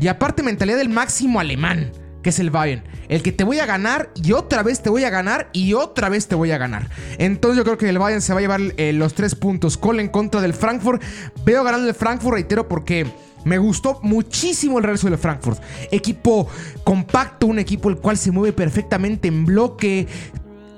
Y 0.00 0.08
aparte 0.08 0.42
mentalidad 0.42 0.78
del 0.78 0.88
máximo 0.88 1.40
alemán, 1.40 1.92
es 2.28 2.38
el 2.38 2.50
Bayern. 2.50 2.82
El 3.08 3.22
que 3.22 3.32
te 3.32 3.44
voy 3.44 3.58
a 3.58 3.66
ganar 3.66 4.10
y 4.14 4.32
otra 4.32 4.62
vez 4.62 4.82
te 4.82 4.90
voy 4.90 5.04
a 5.04 5.10
ganar 5.10 5.48
y 5.52 5.74
otra 5.74 6.08
vez 6.08 6.28
te 6.28 6.34
voy 6.34 6.50
a 6.50 6.58
ganar. 6.58 6.88
Entonces 7.18 7.56
yo 7.56 7.64
creo 7.64 7.78
que 7.78 7.88
el 7.88 7.98
Bayern 7.98 8.22
se 8.22 8.32
va 8.32 8.38
a 8.38 8.42
llevar 8.42 8.60
eh, 8.76 8.92
los 8.92 9.14
tres 9.14 9.34
puntos. 9.34 9.76
Cole 9.76 10.02
en 10.02 10.08
contra 10.08 10.40
del 10.40 10.54
Frankfurt. 10.54 11.02
Veo 11.44 11.64
ganando 11.64 11.88
el 11.88 11.94
Frankfurt, 11.94 12.34
reitero, 12.34 12.68
porque... 12.68 13.06
Me 13.44 13.56
gustó 13.56 14.00
muchísimo 14.02 14.78
el 14.78 14.84
regreso 14.84 15.08
del 15.08 15.16
Frankfurt. 15.16 15.62
Equipo 15.92 16.48
compacto, 16.82 17.46
un 17.46 17.60
equipo 17.60 17.88
el 17.88 17.96
cual 17.96 18.18
se 18.18 18.32
mueve 18.32 18.52
perfectamente 18.52 19.28
en 19.28 19.46
bloque, 19.46 20.08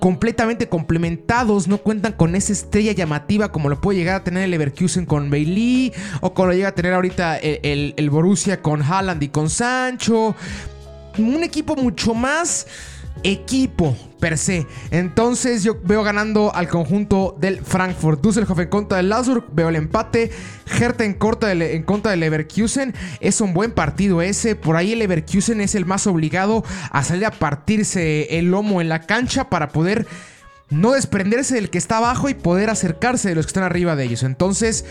completamente 0.00 0.68
complementados, 0.68 1.68
no 1.68 1.78
cuentan 1.78 2.14
con 2.14 2.34
esa 2.34 2.52
estrella 2.52 2.92
llamativa 2.92 3.52
como 3.52 3.68
lo 3.68 3.80
puede 3.80 3.98
llegar 3.98 4.16
a 4.16 4.24
tener 4.24 4.44
el 4.44 4.50
Leverkusen 4.50 5.04
con 5.04 5.30
Bailey 5.30 5.92
o 6.22 6.34
como 6.34 6.48
lo 6.48 6.54
llega 6.54 6.68
a 6.68 6.74
tener 6.74 6.94
ahorita 6.94 7.36
el, 7.36 7.94
el 7.96 8.10
Borussia 8.10 8.62
con 8.62 8.82
Haaland 8.82 9.22
y 9.22 9.28
con 9.28 9.50
Sancho. 9.50 10.34
Un 11.22 11.42
equipo 11.44 11.76
mucho 11.76 12.14
más 12.14 12.66
equipo 13.22 13.96
per 14.18 14.38
se. 14.38 14.66
Entonces 14.90 15.62
yo 15.62 15.76
veo 15.82 16.02
ganando 16.02 16.54
al 16.54 16.68
conjunto 16.68 17.36
del 17.38 17.60
Frankfurt. 17.60 18.20
Düsseldorf 18.20 18.58
en 18.58 18.68
contra 18.68 18.98
del 18.98 19.08
Lazur. 19.08 19.46
Veo 19.52 19.68
el 19.68 19.76
empate. 19.76 20.30
Hertha 20.66 21.04
en, 21.04 21.14
contra 21.14 21.52
en 21.52 21.82
contra 21.82 22.10
del 22.10 22.20
Leverkusen. 22.20 22.94
Es 23.20 23.40
un 23.40 23.54
buen 23.54 23.72
partido 23.72 24.22
ese. 24.22 24.56
Por 24.56 24.76
ahí 24.76 24.92
el 24.92 25.00
Leverkusen 25.00 25.60
es 25.60 25.74
el 25.74 25.86
más 25.86 26.06
obligado 26.06 26.64
a 26.90 27.02
salir 27.02 27.26
a 27.26 27.30
partirse 27.30 28.38
el 28.38 28.50
lomo 28.50 28.80
en 28.80 28.88
la 28.88 29.02
cancha 29.02 29.48
para 29.48 29.68
poder 29.68 30.06
no 30.70 30.92
desprenderse 30.92 31.54
del 31.54 31.70
que 31.70 31.78
está 31.78 31.98
abajo 31.98 32.28
y 32.28 32.34
poder 32.34 32.70
acercarse 32.70 33.28
de 33.28 33.34
los 33.34 33.46
que 33.46 33.50
están 33.50 33.64
arriba 33.64 33.96
de 33.96 34.04
ellos. 34.04 34.22
Entonces, 34.22 34.84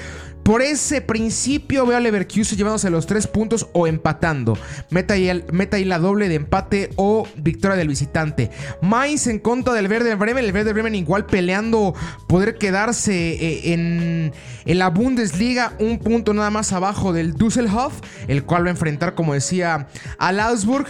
por 0.43 0.62
ese 0.63 1.01
principio 1.01 1.86
veo 1.86 1.98
a 1.98 2.00
Leverkusen 2.00 2.57
llevándose 2.57 2.89
los 2.89 3.05
tres 3.05 3.27
puntos 3.27 3.67
o 3.74 3.86
empatando. 3.86 4.57
Meta 4.89 5.13
ahí, 5.13 5.86
la 5.86 6.00
doble 6.00 6.27
de 6.27 6.36
empate 6.36 6.89
o 6.95 7.27
victoria 7.36 7.77
del 7.77 7.88
visitante. 7.88 8.50
Mainz 8.81 9.27
en 9.27 9.38
contra 9.38 9.74
del 9.74 9.88
Verde 9.88 10.15
Bremen. 10.15 10.43
El 10.43 10.51
Verde 10.51 10.74
Bremen 10.74 10.95
igual 10.95 11.27
peleando 11.27 11.93
poder 12.27 12.57
quedarse 12.57 13.13
eh, 13.13 13.74
en, 13.74 14.33
en 14.65 14.79
la 14.79 14.89
Bundesliga. 14.89 15.74
Un 15.77 16.00
punto 16.00 16.33
nada 16.33 16.50
más 16.50 16.74
abajo 16.74 17.13
del 17.13 17.36
Düsseldorf. 17.36 17.93
El 18.27 18.43
cual 18.43 18.63
va 18.63 18.69
a 18.69 18.71
enfrentar, 18.71 19.13
como 19.13 19.36
decía, 19.36 19.88
al 20.17 20.39
Augsburg. 20.39 20.88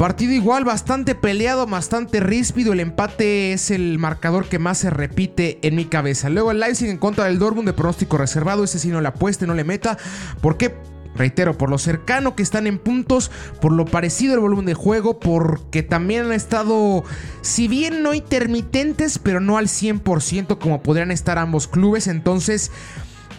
Partido 0.00 0.32
igual, 0.32 0.64
bastante 0.64 1.14
peleado, 1.14 1.66
bastante 1.66 2.20
ríspido. 2.20 2.72
El 2.72 2.80
empate 2.80 3.52
es 3.52 3.70
el 3.70 3.98
marcador 3.98 4.48
que 4.48 4.58
más 4.58 4.78
se 4.78 4.88
repite 4.88 5.58
en 5.60 5.74
mi 5.74 5.84
cabeza. 5.84 6.30
Luego 6.30 6.52
el 6.52 6.60
Leipzig 6.60 6.88
en 6.88 6.96
contra 6.96 7.26
del 7.26 7.38
Dortmund 7.38 7.68
de 7.68 7.74
pronóstico 7.74 8.16
reservado. 8.16 8.64
Ese 8.64 8.78
sí 8.78 8.88
no 8.88 9.02
le 9.02 9.08
apueste, 9.08 9.46
no 9.46 9.52
le 9.52 9.62
meta. 9.62 9.98
¿Por 10.40 10.56
qué? 10.56 10.74
Reitero, 11.16 11.58
por 11.58 11.68
lo 11.68 11.76
cercano 11.76 12.34
que 12.34 12.42
están 12.42 12.66
en 12.66 12.78
puntos, 12.78 13.30
por 13.60 13.72
lo 13.72 13.84
parecido 13.84 14.32
el 14.32 14.40
volumen 14.40 14.64
de 14.64 14.72
juego, 14.72 15.20
porque 15.20 15.82
también 15.82 16.24
han 16.24 16.32
estado, 16.32 17.04
si 17.42 17.68
bien 17.68 18.02
no 18.02 18.14
intermitentes, 18.14 19.18
pero 19.18 19.38
no 19.40 19.58
al 19.58 19.66
100% 19.66 20.56
como 20.56 20.82
podrían 20.82 21.10
estar 21.10 21.36
ambos 21.36 21.68
clubes. 21.68 22.06
Entonces, 22.06 22.70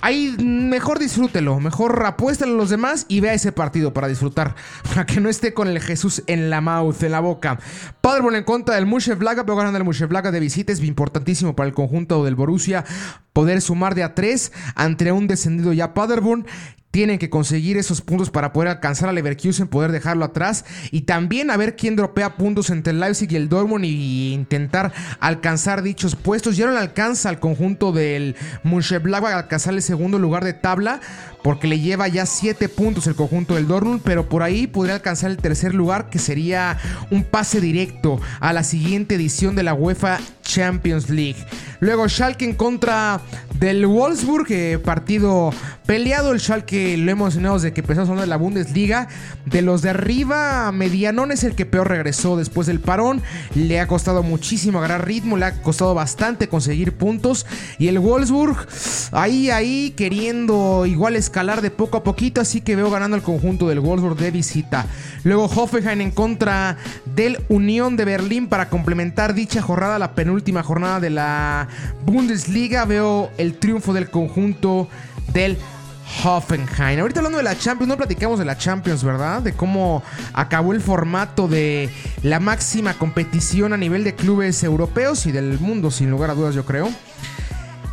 Ahí 0.01 0.35
mejor 0.39 0.99
disfrútelo, 0.99 1.59
mejor 1.59 2.03
apuéstalo 2.05 2.53
a 2.53 2.57
los 2.57 2.69
demás 2.69 3.05
y 3.07 3.19
vea 3.19 3.33
ese 3.33 3.51
partido 3.51 3.93
para 3.93 4.07
disfrutar. 4.07 4.55
Para 4.93 5.05
que 5.05 5.19
no 5.19 5.29
esté 5.29 5.53
con 5.53 5.67
el 5.67 5.79
Jesús 5.79 6.23
en 6.27 6.49
la 6.49 6.61
mouth, 6.61 7.01
en 7.03 7.11
la 7.11 7.19
boca. 7.19 7.59
Paderborn 8.01 8.35
en 8.35 8.43
contra 8.43 8.75
del 8.75 8.85
Blaga, 8.85 9.43
pero 9.43 9.55
ganando 9.55 9.77
el 9.77 10.07
Blaga 10.07 10.31
de 10.31 10.39
visita. 10.39 10.73
Es 10.73 10.81
importantísimo 10.81 11.55
para 11.55 11.67
el 11.67 11.73
conjunto 11.73 12.23
del 12.25 12.35
Borussia 12.35 12.83
poder 13.33 13.61
sumar 13.61 13.95
de 13.95 14.03
a 14.03 14.15
3 14.15 14.51
ante 14.75 15.11
un 15.11 15.27
descendido 15.27 15.73
ya 15.73 15.93
Paderborn 15.93 16.45
tienen 16.91 17.19
que 17.19 17.29
conseguir 17.29 17.77
esos 17.77 18.01
puntos 18.01 18.29
para 18.29 18.53
poder 18.53 18.69
alcanzar 18.69 19.09
al 19.09 19.15
Leverkusen, 19.15 19.67
poder 19.67 19.91
dejarlo 19.91 20.25
atrás 20.25 20.65
y 20.91 21.01
también 21.01 21.49
a 21.49 21.57
ver 21.57 21.75
quién 21.75 21.95
dropea 21.95 22.35
puntos 22.35 22.69
entre 22.69 22.91
el 22.91 22.99
Leipzig 22.99 23.31
y 23.31 23.37
el 23.37 23.49
Dortmund 23.49 23.85
y 23.85 24.33
intentar 24.33 24.91
alcanzar 25.19 25.81
dichos 25.81 26.15
puestos. 26.15 26.57
Ya 26.57 26.65
no 26.65 26.73
le 26.73 26.79
alcanza 26.79 27.29
al 27.29 27.39
conjunto 27.39 27.91
del 27.93 28.35
Mönchengladbach 28.63 29.33
a 29.33 29.39
alcanzar 29.39 29.73
el 29.73 29.81
segundo 29.81 30.19
lugar 30.19 30.43
de 30.43 30.53
tabla 30.53 30.99
porque 31.43 31.67
le 31.67 31.79
lleva 31.79 32.07
ya 32.07 32.25
7 32.25 32.69
puntos 32.69 33.07
el 33.07 33.15
conjunto 33.15 33.55
del 33.55 33.67
Dortmund, 33.67 34.01
pero 34.03 34.29
por 34.29 34.43
ahí 34.43 34.67
podría 34.67 34.95
alcanzar 34.95 35.31
el 35.31 35.37
tercer 35.37 35.73
lugar 35.73 36.09
que 36.09 36.19
sería 36.19 36.77
un 37.09 37.23
pase 37.23 37.61
directo 37.61 38.19
a 38.39 38.53
la 38.53 38.63
siguiente 38.63 39.15
edición 39.15 39.55
de 39.55 39.63
la 39.63 39.73
UEFA 39.73 40.19
Champions 40.43 41.09
League. 41.09 41.43
Luego 41.79 42.07
Schalke 42.07 42.45
en 42.45 42.53
contra 42.53 43.21
del 43.57 43.85
Wolfsburg, 43.87 44.45
eh, 44.49 44.79
partido 44.83 45.51
peleado. 45.85 46.31
El 46.31 46.39
Schalke 46.39 46.80
lo 46.97 47.11
hemos 47.11 47.27
mencionado 47.27 47.55
desde 47.55 47.73
que 47.73 47.81
empezamos 47.81 48.09
a 48.09 48.11
hablar 48.11 48.25
de 48.25 48.29
la 48.29 48.37
Bundesliga. 48.37 49.07
De 49.45 49.61
los 49.61 49.81
de 49.81 49.91
arriba, 49.91 50.71
Medianón 50.71 51.31
es 51.31 51.43
el 51.43 51.55
que 51.55 51.65
peor 51.65 51.89
regresó 51.89 52.37
después 52.37 52.67
del 52.67 52.79
parón. 52.79 53.21
Le 53.55 53.79
ha 53.79 53.87
costado 53.87 54.23
muchísimo 54.23 54.79
agarrar 54.79 55.05
ritmo, 55.05 55.37
le 55.37 55.45
ha 55.45 55.61
costado 55.61 55.93
bastante 55.93 56.47
conseguir 56.47 56.93
puntos. 56.93 57.45
Y 57.79 57.87
el 57.87 57.99
Wolfsburg, 57.99 58.57
ahí, 59.11 59.49
ahí, 59.49 59.93
queriendo 59.95 60.85
igual 60.85 61.15
escalar 61.15 61.61
de 61.61 61.71
poco 61.71 61.97
a 61.97 62.03
poquito. 62.03 62.41
Así 62.41 62.61
que 62.61 62.75
veo 62.75 62.89
ganando 62.89 63.17
el 63.17 63.23
conjunto 63.23 63.67
del 63.67 63.79
Wolfsburg 63.79 64.17
de 64.17 64.31
visita. 64.31 64.85
Luego 65.23 65.45
Hoffenheim 65.45 66.01
en 66.01 66.11
contra 66.11 66.77
del 67.15 67.39
Unión 67.49 67.95
de 67.97 68.05
Berlín 68.05 68.47
para 68.47 68.69
complementar 68.69 69.33
dicha 69.33 69.61
jornada, 69.61 69.99
la 69.99 70.15
penúltima 70.15 70.63
jornada 70.63 70.99
de 70.99 71.09
la 71.09 71.67
Bundesliga. 72.05 72.85
Veo 72.85 73.29
el 73.37 73.55
triunfo 73.55 73.93
del 73.93 74.09
conjunto 74.09 74.87
del 75.33 75.57
Hoffenheim. 76.23 76.99
Ahorita 76.99 77.19
hablando 77.19 77.37
de 77.37 77.43
la 77.43 77.57
Champions, 77.57 77.87
no 77.87 77.97
platicamos 77.97 78.39
de 78.39 78.45
la 78.45 78.57
Champions, 78.57 79.03
¿verdad? 79.03 79.41
De 79.41 79.53
cómo 79.53 80.03
acabó 80.33 80.73
el 80.73 80.81
formato 80.81 81.47
de 81.47 81.89
la 82.23 82.39
máxima 82.39 82.93
competición 82.93 83.73
a 83.73 83.77
nivel 83.77 84.03
de 84.03 84.15
clubes 84.15 84.63
europeos 84.63 85.25
y 85.25 85.31
del 85.31 85.59
mundo, 85.59 85.91
sin 85.91 86.09
lugar 86.09 86.29
a 86.29 86.33
dudas, 86.33 86.55
yo 86.55 86.65
creo. 86.65 86.89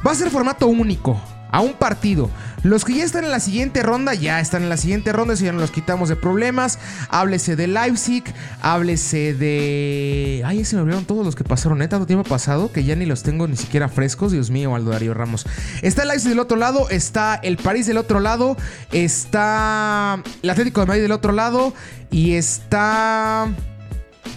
Va 0.06 0.12
a 0.12 0.14
ser 0.14 0.30
formato 0.30 0.66
único 0.66 1.20
a 1.50 1.60
un 1.60 1.72
partido. 1.75 2.30
Los 2.62 2.84
que 2.84 2.94
ya 2.94 3.04
están 3.04 3.24
en 3.24 3.30
la 3.30 3.38
siguiente 3.38 3.82
ronda, 3.82 4.14
ya 4.14 4.40
están 4.40 4.64
en 4.64 4.68
la 4.68 4.76
siguiente 4.76 5.12
ronda, 5.12 5.36
si 5.36 5.44
ya 5.44 5.52
nos 5.52 5.60
los 5.60 5.70
quitamos 5.70 6.08
de 6.08 6.16
problemas. 6.16 6.78
Háblese 7.08 7.54
de 7.54 7.68
Leipzig, 7.68 8.24
háblese 8.60 9.34
de. 9.34 10.42
Ay, 10.44 10.64
se 10.64 10.74
me 10.74 10.82
olvidaron 10.82 11.04
todos 11.04 11.24
los 11.24 11.36
que 11.36 11.44
pasaron, 11.44 11.82
¿eh? 11.82 11.88
Tanto 11.88 12.06
tiempo 12.06 12.28
pasado 12.28 12.72
que 12.72 12.82
ya 12.82 12.96
ni 12.96 13.06
los 13.06 13.22
tengo 13.22 13.46
ni 13.46 13.56
siquiera 13.56 13.88
frescos. 13.88 14.32
Dios 14.32 14.50
mío, 14.50 14.74
Aldo 14.74 14.90
Darío 14.90 15.14
Ramos. 15.14 15.46
Está 15.82 16.02
el 16.02 16.08
Leipzig 16.08 16.30
del 16.30 16.40
otro 16.40 16.56
lado, 16.56 16.90
está 16.90 17.36
el 17.36 17.58
París 17.58 17.86
del 17.86 17.96
otro 17.96 18.18
lado, 18.18 18.56
está 18.92 20.20
el 20.42 20.50
Atlético 20.50 20.80
de 20.80 20.86
Madrid 20.86 21.02
del 21.02 21.12
otro 21.12 21.32
lado 21.32 21.72
y 22.10 22.34
está. 22.34 23.48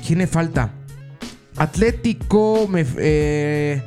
¿Quién 0.05 0.19
le 0.19 0.27
falta? 0.27 0.71
Atlético, 1.57 2.67
me. 2.67 2.85
Eh, 2.97 3.83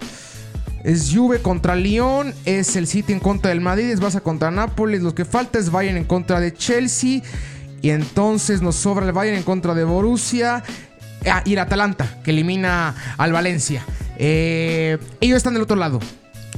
es 0.84 1.10
Juve 1.14 1.40
contra 1.40 1.74
Lyon, 1.74 2.34
es 2.44 2.76
el 2.76 2.86
City 2.86 3.14
en 3.14 3.20
contra 3.20 3.48
del 3.48 3.62
Madrid, 3.62 3.90
es 3.90 4.02
Barça 4.02 4.20
contra 4.20 4.50
Nápoles. 4.50 5.00
Lo 5.00 5.14
que 5.14 5.24
falta 5.24 5.58
es 5.58 5.70
Bayern 5.70 5.96
en 5.96 6.04
contra 6.04 6.40
de 6.40 6.52
Chelsea. 6.52 7.22
Y 7.80 7.90
entonces 7.90 8.60
nos 8.60 8.76
sobra 8.76 9.06
el 9.06 9.12
Bayern 9.12 9.38
en 9.38 9.42
contra 9.44 9.74
de 9.74 9.84
Borussia. 9.84 10.62
Ah, 11.26 11.42
y 11.46 11.54
el 11.54 11.58
Atalanta, 11.58 12.20
que 12.22 12.32
elimina 12.32 12.94
al 13.16 13.32
Valencia. 13.32 13.82
Eh, 14.18 14.98
ellos 15.22 15.38
están 15.38 15.54
del 15.54 15.62
otro 15.62 15.76
lado. 15.76 16.00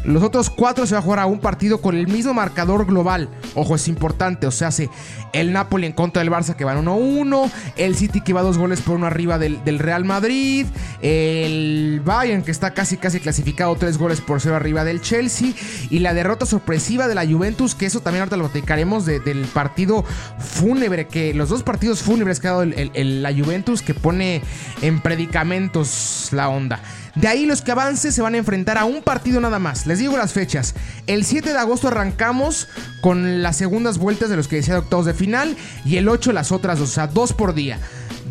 Los 0.07 0.23
otros 0.23 0.51
cuatro 0.51 0.87
se 0.87 0.95
va 0.95 1.01
a 1.01 1.03
jugar 1.03 1.19
a 1.19 1.27
un 1.27 1.41
partido 1.41 1.81
con 1.81 1.97
el 1.97 2.07
mismo 2.07 2.33
marcador 2.33 2.87
global. 2.87 3.29
Ojo, 3.55 3.75
es 3.75 3.89
importante. 3.89 4.47
O 4.47 4.53
sea, 4.53 4.69
hace 4.69 4.89
el 5.33 5.53
Napoli 5.53 5.87
en 5.87 5.93
contra 5.93 6.23
del 6.23 6.31
Barça 6.31 6.55
que 6.55 6.65
van 6.65 6.85
1-1. 6.85 7.51
El 7.77 7.97
City 7.97 8.21
que 8.21 8.33
va 8.33 8.43
dos 8.43 8.57
goles 8.57 8.81
por 8.81 8.95
uno 8.97 9.07
arriba 9.07 9.39
del, 9.39 9.79
Real 9.81 10.05
Madrid. 10.05 10.67
El 11.03 12.01
Bayern 12.05 12.43
que 12.43 12.53
está 12.53 12.73
casi 12.73 12.99
casi 12.99 13.19
clasificado 13.19 13.75
tres 13.75 13.99
goles 13.99 14.21
por 14.21 14.41
cero 14.41 14.55
arriba 14.55 14.85
del 14.85 15.01
Chelsea. 15.01 15.55
Y 15.91 15.99
la 15.99 16.15
derrota 16.15 16.47
sorpresiva 16.47 17.09
de 17.09 17.17
la 17.17 17.27
Juventus, 17.27 17.75
que 17.75 17.87
eso 17.87 18.01
también 18.01 18.21
ahorita 18.21 18.37
lo 18.37 18.45
platicaremos 18.45 19.07
del 19.07 19.45
partido 19.53 20.05
fúnebre. 20.39 21.09
Que 21.09 21.35
los 21.35 21.49
dos 21.49 21.65
partidos 21.65 22.03
fúnebres 22.03 22.39
que 22.39 22.47
ha 22.47 22.53
dado 22.53 22.65
la 22.65 23.33
Juventus 23.35 23.83
que 23.83 23.95
pone 23.95 24.41
en 24.83 25.01
predicamentos 25.01 26.29
la 26.31 26.49
onda. 26.49 26.81
De 27.17 27.29
ahí 27.29 27.47
los 27.47 27.63
que 27.63 27.73
avancen 27.73 28.13
se 28.13 28.21
van 28.21 28.35
a 28.35 28.39
enfrentar 28.39 28.77
a 28.77 28.85
un 28.85 29.03
partido 29.03 29.41
nada 29.41 29.59
más. 29.59 29.87
Les 29.87 29.99
digo 29.99 30.17
las 30.19 30.35
fechas. 30.35 30.75
El 31.07 31.25
7 31.25 31.53
de 31.53 31.59
agosto 31.59 31.89
arrancamos 31.89 32.69
con 33.01 33.43
las 33.43 33.57
segundas 33.57 33.97
vueltas 33.97 34.29
de 34.29 34.37
los 34.37 34.49
que 34.49 34.57
decía 34.57 34.75
de 34.75 34.81
octavos 34.81 35.07
de 35.07 35.15
final 35.15 35.57
y 35.85 35.97
el 35.97 36.09
8 36.09 36.33
las 36.33 36.53
otras 36.53 36.79
dos, 36.79 36.91
o 36.91 36.93
sea, 36.93 37.07
dos 37.07 37.33
por 37.33 37.55
día. 37.55 37.79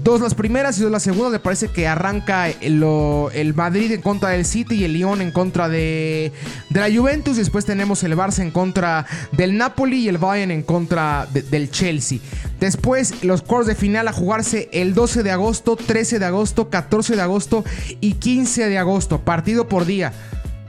Dos 0.05 0.21
las 0.21 0.35
primeras 0.35 0.77
y 0.77 0.83
dos 0.83 0.91
las 0.91 1.01
segundas. 1.01 1.31
Me 1.31 1.39
parece 1.39 1.69
que 1.69 1.87
arranca 1.87 2.47
el, 2.47 3.53
Madrid 3.55 3.91
en 3.91 4.03
contra 4.03 4.29
del 4.29 4.45
City 4.45 4.75
y 4.75 4.83
el 4.83 4.93
Lyon 4.93 5.19
en 5.19 5.31
contra 5.31 5.67
de, 5.67 6.31
de, 6.69 6.79
la 6.79 6.95
Juventus. 6.95 7.37
Después 7.37 7.65
tenemos 7.65 8.03
el 8.03 8.15
Barça 8.15 8.43
en 8.43 8.51
contra 8.51 9.07
del 9.31 9.57
Napoli 9.57 10.01
y 10.01 10.07
el 10.07 10.19
Bayern 10.19 10.51
en 10.51 10.61
contra 10.61 11.27
del 11.33 11.71
Chelsea. 11.71 12.19
Después 12.59 13.23
los 13.23 13.41
cuartos 13.41 13.65
de 13.65 13.73
final 13.73 14.07
a 14.07 14.13
jugarse 14.13 14.69
el 14.73 14.93
12 14.93 15.23
de 15.23 15.31
agosto, 15.31 15.75
13 15.75 16.19
de 16.19 16.25
agosto, 16.25 16.69
14 16.69 17.15
de 17.15 17.21
agosto 17.23 17.65
y 17.99 18.13
15 18.13 18.69
de 18.69 18.77
agosto. 18.77 19.21
Partido 19.21 19.67
por 19.67 19.85
día. 19.85 20.13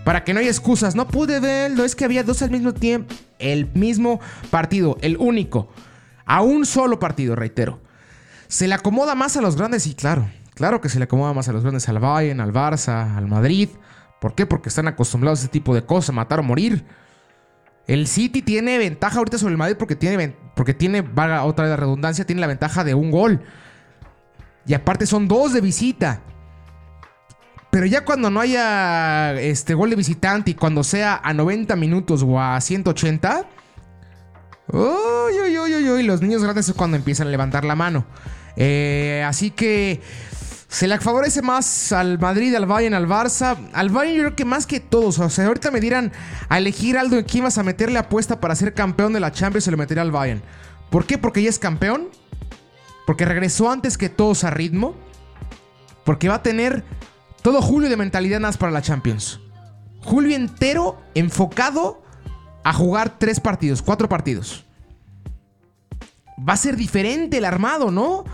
Para 0.06 0.24
que 0.24 0.32
no 0.32 0.40
haya 0.40 0.48
excusas. 0.48 0.94
No 0.94 1.08
pude 1.08 1.40
verlo. 1.40 1.84
Es 1.84 1.94
que 1.94 2.06
había 2.06 2.22
dos 2.22 2.40
al 2.40 2.52
mismo 2.52 2.72
tiempo. 2.72 3.14
El 3.38 3.68
mismo 3.74 4.18
partido. 4.48 4.96
El 5.02 5.18
único. 5.18 5.68
A 6.24 6.40
un 6.40 6.64
solo 6.64 6.98
partido, 6.98 7.36
reitero. 7.36 7.84
¿Se 8.48 8.68
le 8.68 8.74
acomoda 8.74 9.14
más 9.14 9.36
a 9.36 9.40
los 9.40 9.56
grandes? 9.56 9.82
Sí, 9.82 9.94
claro. 9.94 10.28
Claro 10.54 10.80
que 10.80 10.88
se 10.88 10.98
le 10.98 11.04
acomoda 11.04 11.34
más 11.34 11.48
a 11.48 11.52
los 11.52 11.62
grandes, 11.62 11.88
al 11.88 11.98
Bayern, 11.98 12.40
al 12.40 12.52
Barça, 12.52 13.16
al 13.16 13.26
Madrid. 13.26 13.68
¿Por 14.20 14.34
qué? 14.34 14.46
Porque 14.46 14.70
están 14.70 14.88
acostumbrados 14.88 15.40
a 15.40 15.42
ese 15.42 15.50
tipo 15.50 15.74
de 15.74 15.84
cosas, 15.84 16.14
matar 16.14 16.40
o 16.40 16.42
morir. 16.42 16.84
El 17.86 18.06
City 18.06 18.42
tiene 18.42 18.78
ventaja 18.78 19.18
ahorita 19.18 19.38
sobre 19.38 19.52
el 19.52 19.58
Madrid 19.58 19.76
porque 19.78 19.94
tiene, 19.94 20.34
porque 20.54 20.74
tiene, 20.74 21.00
otra 21.00 21.64
vez 21.64 21.70
la 21.70 21.76
redundancia, 21.76 22.24
tiene 22.24 22.40
la 22.40 22.46
ventaja 22.46 22.84
de 22.84 22.94
un 22.94 23.10
gol. 23.10 23.42
Y 24.66 24.74
aparte 24.74 25.06
son 25.06 25.28
dos 25.28 25.52
de 25.52 25.60
visita. 25.60 26.22
Pero 27.70 27.84
ya 27.86 28.04
cuando 28.04 28.30
no 28.30 28.40
haya 28.40 29.34
este 29.34 29.74
gol 29.74 29.90
de 29.90 29.96
visitante 29.96 30.52
y 30.52 30.54
cuando 30.54 30.82
sea 30.82 31.20
a 31.22 31.34
90 31.34 31.76
minutos 31.76 32.24
o 32.26 32.40
a 32.40 32.58
180, 32.60 33.46
uy, 34.72 35.58
uy, 35.58 35.58
uy, 35.58 35.90
uy, 35.90 36.02
los 36.02 36.22
niños 36.22 36.42
grandes 36.42 36.68
es 36.68 36.74
cuando 36.74 36.96
empiezan 36.96 37.28
a 37.28 37.30
levantar 37.30 37.64
la 37.64 37.76
mano. 37.76 38.06
Eh, 38.56 39.24
así 39.26 39.50
que 39.50 40.00
se 40.68 40.88
le 40.88 40.98
favorece 40.98 41.42
más 41.42 41.92
al 41.92 42.18
Madrid, 42.18 42.54
al 42.54 42.66
Bayern, 42.66 42.94
al 42.94 43.06
Barça. 43.06 43.56
Al 43.72 43.90
Bayern 43.90 44.16
yo 44.16 44.22
creo 44.24 44.36
que 44.36 44.44
más 44.44 44.66
que 44.66 44.80
todos. 44.80 45.18
O 45.18 45.30
sea, 45.30 45.46
ahorita 45.46 45.70
me 45.70 45.80
dirán 45.80 46.12
a 46.48 46.58
elegir 46.58 46.98
algo 46.98 47.16
en 47.16 47.24
quién 47.24 47.44
vas 47.44 47.58
a 47.58 47.62
meterle 47.62 47.98
apuesta 47.98 48.40
para 48.40 48.54
ser 48.56 48.74
campeón 48.74 49.12
de 49.12 49.20
la 49.20 49.32
Champions, 49.32 49.64
se 49.64 49.70
lo 49.70 49.76
metería 49.76 50.02
al 50.02 50.10
Bayern. 50.10 50.42
¿Por 50.90 51.06
qué? 51.06 51.18
Porque 51.18 51.42
ya 51.42 51.50
es 51.50 51.58
campeón. 51.58 52.08
Porque 53.06 53.24
regresó 53.24 53.70
antes 53.70 53.96
que 53.96 54.08
todos 54.08 54.44
a 54.44 54.50
ritmo. 54.50 54.96
Porque 56.04 56.28
va 56.28 56.36
a 56.36 56.42
tener 56.42 56.84
todo 57.42 57.62
julio 57.62 57.88
de 57.88 57.96
mentalidad 57.96 58.40
más 58.40 58.56
para 58.56 58.72
la 58.72 58.82
Champions. 58.82 59.40
Julio 60.02 60.36
entero 60.36 61.00
enfocado 61.14 62.02
a 62.66 62.72
jugar 62.72 63.16
tres 63.16 63.38
partidos, 63.38 63.80
cuatro 63.80 64.08
partidos. 64.08 64.64
Va 66.36 66.54
a 66.54 66.56
ser 66.56 66.76
diferente 66.76 67.38
el 67.38 67.44
armado, 67.44 67.92
¿no? 67.92 68.24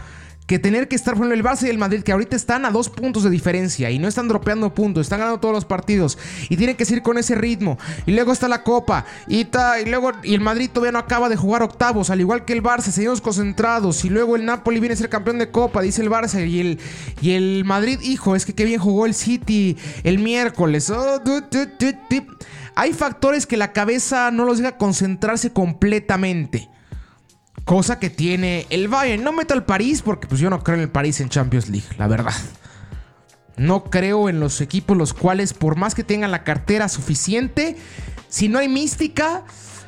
que 0.46 0.58
tener 0.58 0.88
que 0.88 0.96
estar, 0.96 1.16
por 1.16 1.32
el 1.32 1.44
Barça 1.44 1.66
y 1.66 1.70
el 1.70 1.78
Madrid, 1.78 2.02
que 2.02 2.12
ahorita 2.12 2.34
están 2.34 2.64
a 2.64 2.70
dos 2.70 2.88
puntos 2.88 3.22
de 3.22 3.30
diferencia 3.30 3.90
y 3.90 3.98
no 3.98 4.08
están 4.08 4.28
dropeando 4.28 4.74
puntos, 4.74 5.02
están 5.02 5.20
ganando 5.20 5.38
todos 5.38 5.54
los 5.54 5.64
partidos 5.64 6.18
y 6.48 6.56
tienen 6.56 6.76
que 6.76 6.84
seguir 6.84 7.02
con 7.02 7.16
ese 7.16 7.34
ritmo. 7.34 7.78
Y 8.06 8.12
luego 8.12 8.32
está 8.32 8.48
la 8.48 8.62
Copa 8.64 9.04
y, 9.28 9.46
y 9.46 9.84
luego 9.86 10.12
y 10.22 10.34
el 10.34 10.40
Madrid 10.40 10.68
todavía 10.70 10.92
no 10.92 10.98
acaba 10.98 11.28
de 11.28 11.36
jugar 11.36 11.62
octavos, 11.62 12.10
al 12.10 12.20
igual 12.20 12.44
que 12.44 12.54
el 12.54 12.62
Barça, 12.62 12.90
seguimos 12.90 13.20
concentrados. 13.20 14.04
Y 14.04 14.10
luego 14.10 14.34
el 14.34 14.44
Napoli 14.44 14.80
viene 14.80 14.94
a 14.94 14.96
ser 14.96 15.08
campeón 15.08 15.38
de 15.38 15.50
Copa, 15.50 15.80
dice 15.80 16.02
el 16.02 16.10
Barça. 16.10 16.46
Y 16.46 16.60
el, 16.60 16.80
y 17.20 17.32
el 17.32 17.64
Madrid, 17.64 18.00
hijo, 18.02 18.34
es 18.34 18.44
que 18.44 18.54
qué 18.54 18.64
bien 18.64 18.80
jugó 18.80 19.06
el 19.06 19.14
City 19.14 19.76
el 20.04 20.18
miércoles. 20.18 20.90
Oh, 20.90 21.20
Hay 22.74 22.92
factores 22.92 23.46
que 23.46 23.56
la 23.56 23.72
cabeza 23.72 24.30
no 24.30 24.44
los 24.44 24.58
deja 24.58 24.76
concentrarse 24.76 25.52
completamente. 25.52 26.68
Cosa 27.64 27.98
que 27.98 28.10
tiene 28.10 28.66
el 28.70 28.88
Bayern. 28.88 29.22
No 29.22 29.32
meto 29.32 29.54
al 29.54 29.64
París 29.64 30.02
porque 30.02 30.26
pues 30.26 30.40
yo 30.40 30.50
no 30.50 30.62
creo 30.62 30.76
en 30.76 30.82
el 30.82 30.90
París 30.90 31.20
en 31.20 31.28
Champions 31.28 31.68
League, 31.68 31.86
la 31.98 32.08
verdad. 32.08 32.34
No 33.56 33.84
creo 33.84 34.28
en 34.28 34.40
los 34.40 34.60
equipos 34.60 34.96
los 34.96 35.12
cuales 35.12 35.52
por 35.52 35.76
más 35.76 35.94
que 35.94 36.02
tengan 36.02 36.30
la 36.30 36.42
cartera 36.44 36.88
suficiente, 36.88 37.76
si 38.28 38.48
no 38.48 38.58
hay 38.58 38.68
mística, 38.68 39.44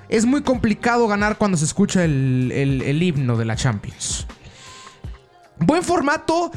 es 0.09 0.26
muy 0.26 0.43
complicado 0.43 1.09
ganar 1.09 1.38
cuando 1.38 1.57
se 1.57 1.64
escucha 1.64 2.05
el, 2.05 2.53
el 2.53 3.03
himno 3.03 3.37
de 3.37 3.47
la 3.47 3.57
Champions. 3.57 4.26
Buen 5.59 5.83
formato, 5.83 6.53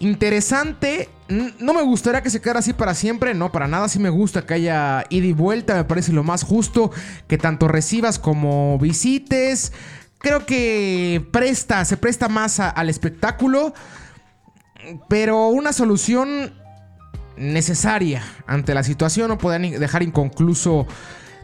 interesante. 0.00 1.08
No 1.28 1.72
me 1.72 1.82
gustaría 1.82 2.22
que 2.22 2.30
se 2.30 2.40
quedara 2.40 2.58
así 2.58 2.72
para 2.72 2.94
siempre, 2.94 3.34
no, 3.34 3.50
para 3.50 3.66
nada. 3.68 3.88
Sí 3.88 3.98
me 3.98 4.10
gusta 4.10 4.44
que 4.46 4.54
haya 4.54 5.04
ida 5.08 5.26
y 5.26 5.32
vuelta, 5.32 5.74
me 5.74 5.84
parece 5.84 6.12
lo 6.12 6.22
más 6.22 6.42
justo 6.42 6.90
que 7.26 7.38
tanto 7.38 7.68
recibas 7.68 8.18
como 8.18 8.78
visites 8.78 9.72
creo 10.24 10.46
que 10.46 11.24
presta, 11.30 11.84
se 11.84 11.96
presta 11.98 12.28
más 12.28 12.58
al 12.58 12.88
espectáculo, 12.88 13.74
pero 15.08 15.48
una 15.48 15.72
solución 15.72 16.54
necesaria 17.36 18.22
ante 18.46 18.74
la 18.74 18.82
situación. 18.82 19.28
No 19.28 19.38
pueden 19.38 19.78
dejar 19.78 20.02
inconcluso 20.02 20.86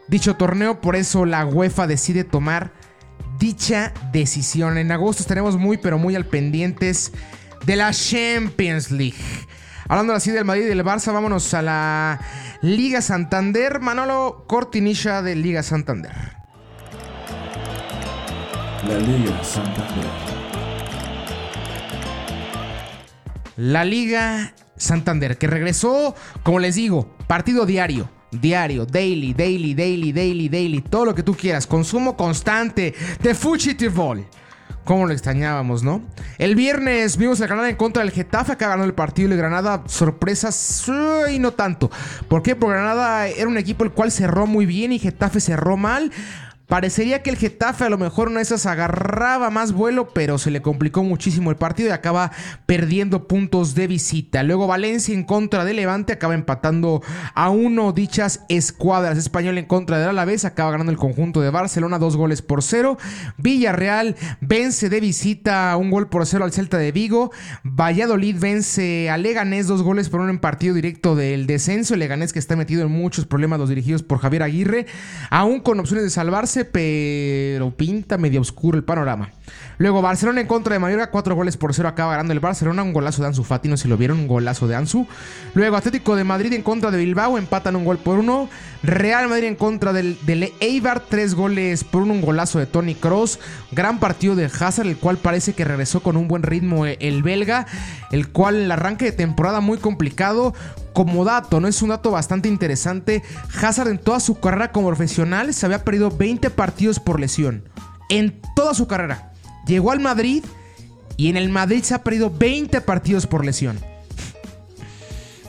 dicho 0.09 0.35
torneo, 0.35 0.81
por 0.81 0.97
eso 0.97 1.27
la 1.27 1.45
UEFA 1.45 1.87
decide 1.87 2.25
tomar 2.25 2.73
dicha 3.39 3.93
decisión. 4.13 4.79
En 4.79 4.91
agosto 4.91 5.23
estaremos 5.23 5.57
muy, 5.57 5.77
pero 5.77 5.99
muy 5.99 6.17
al 6.17 6.25
pendientes 6.25 7.13
de 7.65 7.77
la 7.77 7.93
Champions 7.93 8.91
League. 8.91 9.47
Hablando 9.89 10.13
así 10.13 10.31
del 10.31 10.45
Madrid 10.45 10.65
y 10.65 10.69
del 10.69 10.85
Barça, 10.85 11.13
vámonos 11.13 11.53
a 11.53 11.63
la 11.63 12.21
Liga 12.63 13.03
Santander. 13.03 13.81
Manolo 13.81 14.45
Cortinilla 14.47 15.21
de 15.23 15.35
Liga 15.35 15.63
Santander. 15.63 16.13
La 18.87 18.99
Liga 18.99 19.45
Santander. 19.45 20.07
La 23.57 23.85
Liga 23.85 24.55
Santander, 24.77 25.37
que 25.37 25.47
regresó, 25.47 26.15
como 26.43 26.61
les 26.61 26.77
digo, 26.77 27.15
partido 27.27 27.67
diario. 27.67 28.09
Diario, 28.31 28.87
daily, 28.87 29.35
daily, 29.35 29.75
daily, 29.75 30.13
daily, 30.13 30.49
daily, 30.49 30.81
todo 30.83 31.07
lo 31.07 31.15
que 31.17 31.25
tú 31.25 31.35
quieras. 31.35 31.67
Consumo 31.67 32.17
constante 32.17 32.95
de 33.21 33.35
Fugitive 33.35 33.91
Cómo 34.85 35.07
lo 35.07 35.13
extrañábamos, 35.13 35.83
¿no? 35.83 36.03
El 36.39 36.57
viernes 36.57 37.17
vimos 37.17 37.41
el 37.41 37.47
Granada 37.47 37.69
en 37.69 37.77
contra 37.77 38.03
del 38.03 38.13
Getafe, 38.13 38.53
acá 38.53 38.69
ganó 38.69 38.85
el 38.85 38.95
partido 38.95 39.33
y 39.33 39.37
Granada, 39.37 39.83
sorpresas 39.87 40.85
y 41.31 41.39
no 41.39 41.53
tanto. 41.53 41.91
¿Por 42.29 42.43
qué? 42.43 42.57
Porque 42.57 42.77
Granada 42.77 43.29
era 43.29 43.47
un 43.47 43.59
equipo 43.59 43.85
el 43.85 43.93
cual 43.93 44.11
cerró 44.11 44.47
muy 44.47 44.67
bien 44.67 44.93
y 44.93 44.99
Getafe 44.99 45.41
cerró 45.41 45.77
mal. 45.77 46.11
Parecería 46.71 47.21
que 47.21 47.31
el 47.31 47.37
Getafe 47.37 47.83
a 47.83 47.91
lo 47.91 47.99
mejor 47.99 48.29
una 48.29 48.37
de 48.37 48.45
esas 48.45 48.65
agarraba 48.65 49.51
más 49.51 49.73
vuelo, 49.73 50.11
pero 50.15 50.39
se 50.39 50.53
le 50.53 50.63
complicó 50.63 51.03
muchísimo 51.03 51.51
el 51.51 51.57
partido 51.57 51.89
y 51.89 51.93
acaba 51.93 52.31
perdiendo 52.65 53.27
puntos 53.27 53.75
de 53.75 53.89
visita. 53.89 54.45
Luego 54.45 54.69
Valencia 54.69 55.13
en 55.13 55.25
contra 55.25 55.65
de 55.65 55.75
Levante 55.75 56.13
acaba 56.13 56.35
empatando 56.35 57.03
a 57.35 57.51
uno 57.51 57.91
dichas 57.91 58.45
escuadras. 58.49 59.19
Español 59.19 59.59
en 59.59 59.67
contra 59.67 59.99
de 59.99 60.05
Alavés 60.05 60.45
acaba 60.45 60.71
ganando 60.71 60.93
el 60.93 60.97
conjunto 60.97 61.41
de 61.41 61.51
Barcelona 61.51 61.99
dos 61.99 62.17
goles 62.17 62.41
por 62.41 62.63
cero. 62.63 62.99
Villarreal 63.37 64.15
vence 64.41 64.89
de 64.89 65.01
visita 65.01 65.77
un 65.77 65.91
gol 65.91 66.09
por 66.09 66.25
cero 66.25 66.45
al 66.45 66.53
Celta 66.53 66.79
de 66.79 66.93
Vigo. 66.93 67.33
Valladolid 67.65 68.37
vence 68.39 69.11
a 69.11 69.17
Leganés 69.17 69.67
dos 69.67 69.83
goles 69.83 70.09
por 70.09 70.21
uno 70.21 70.31
en 70.31 70.39
partido 70.39 70.77
directo 70.77 71.17
del 71.17 71.49
descenso. 71.49 71.97
Leganés 71.97 72.33
que 72.33 72.39
está 72.39 72.55
metido 72.55 72.83
en 72.83 72.93
muchos 72.93 73.27
problemas 73.27 73.59
los 73.59 73.69
dirigidos 73.71 74.05
por 74.05 74.21
Javier 74.21 74.45
Aguirre, 74.45 74.87
aún 75.31 75.59
con 75.59 75.81
opciones 75.81 76.05
de 76.05 76.11
salvarse 76.11 76.60
pero 76.65 77.71
pinta 77.71 78.19
medio 78.19 78.41
oscuro 78.41 78.77
el 78.77 78.85
panorama. 78.85 79.31
Luego, 79.79 80.03
Barcelona 80.03 80.43
en 80.43 80.47
contra 80.47 80.75
de 80.75 80.79
Mallorca, 80.79 81.11
4 81.11 81.35
goles 81.35 81.57
por 81.57 81.73
0 81.73 81.89
acaba 81.89 82.13
ganando 82.13 82.35
el 82.35 82.41
Barcelona, 82.41 82.83
un 82.83 82.93
golazo 82.93 83.23
de 83.23 83.29
Ansu 83.29 83.45
Fati, 83.45 83.69
no 83.69 83.79
si 83.79 83.89
lo 83.89 83.97
vieron, 83.97 84.19
un 84.19 84.29
golazo 84.29 84.69
de 84.69 84.77
Ansu. 84.77 85.07
Luego, 85.55 85.77
Atlético 85.77 86.17
de 86.17 86.25
Madrid 86.25 86.53
en 86.53 86.63
contra 86.63 86.91
de 86.91 86.99
Bilbao, 86.99 87.39
empatan 87.39 87.77
un 87.77 87.85
gol 87.85 87.97
por 87.97 88.19
uno. 88.19 88.49
Real 88.83 89.29
Madrid 89.29 89.49
en 89.49 89.57
contra 89.57 89.93
del, 89.93 90.19
del 90.27 90.53
Eibar, 90.61 91.01
3 91.01 91.35
goles 91.35 91.85
por 91.85 92.03
uno, 92.03 92.13
un 92.13 92.21
golazo 92.21 92.59
de 92.59 92.67
Tony 92.67 92.95
Cross. 92.95 93.39
Gran 93.73 94.01
partido 94.01 94.37
de 94.37 94.47
Hazard, 94.47 94.87
el 94.87 94.97
cual 94.97 95.17
parece 95.17 95.55
que 95.55 95.65
regresó 95.65 96.01
con 96.01 96.17
un 96.17 96.29
buen 96.29 96.43
ritmo 96.43 96.85
eh, 96.85 96.99
el 97.01 97.23
belga, 97.23 97.67
el 98.11 98.29
cual 98.31 98.57
el 98.57 98.71
arranque 98.71 99.07
de 99.07 99.13
temporada 99.13 99.61
muy 99.61 99.79
complicado. 99.79 100.55
Como 100.93 101.25
dato, 101.25 101.61
¿no? 101.61 101.69
Es 101.69 101.83
un 101.83 101.91
dato 101.91 102.11
bastante 102.11 102.49
interesante. 102.49 103.23
Hazard 103.61 103.89
en 103.89 103.99
toda 103.99 104.19
su 104.21 104.41
carrera 104.41 104.73
como 104.73 104.89
profesional 104.89 105.55
se 105.55 105.67
había 105.67 105.85
perdido 105.85 106.11
20 106.11 106.51
partidos 106.51 106.99
por 106.99 107.21
lesión. 107.21 107.65
En 108.09 108.41
toda 108.57 108.75
su 108.75 108.89
carrera. 108.89 109.33
Llegó 109.67 109.93
al 109.93 110.01
Madrid 110.01 110.45
y 111.17 111.29
en 111.29 111.37
el 111.37 111.49
Madrid 111.49 111.83
se 111.83 111.95
ha 111.95 112.03
perdido 112.03 112.31
20 112.31 112.81
partidos 112.81 113.27
por 113.27 113.45
lesión. 113.45 113.79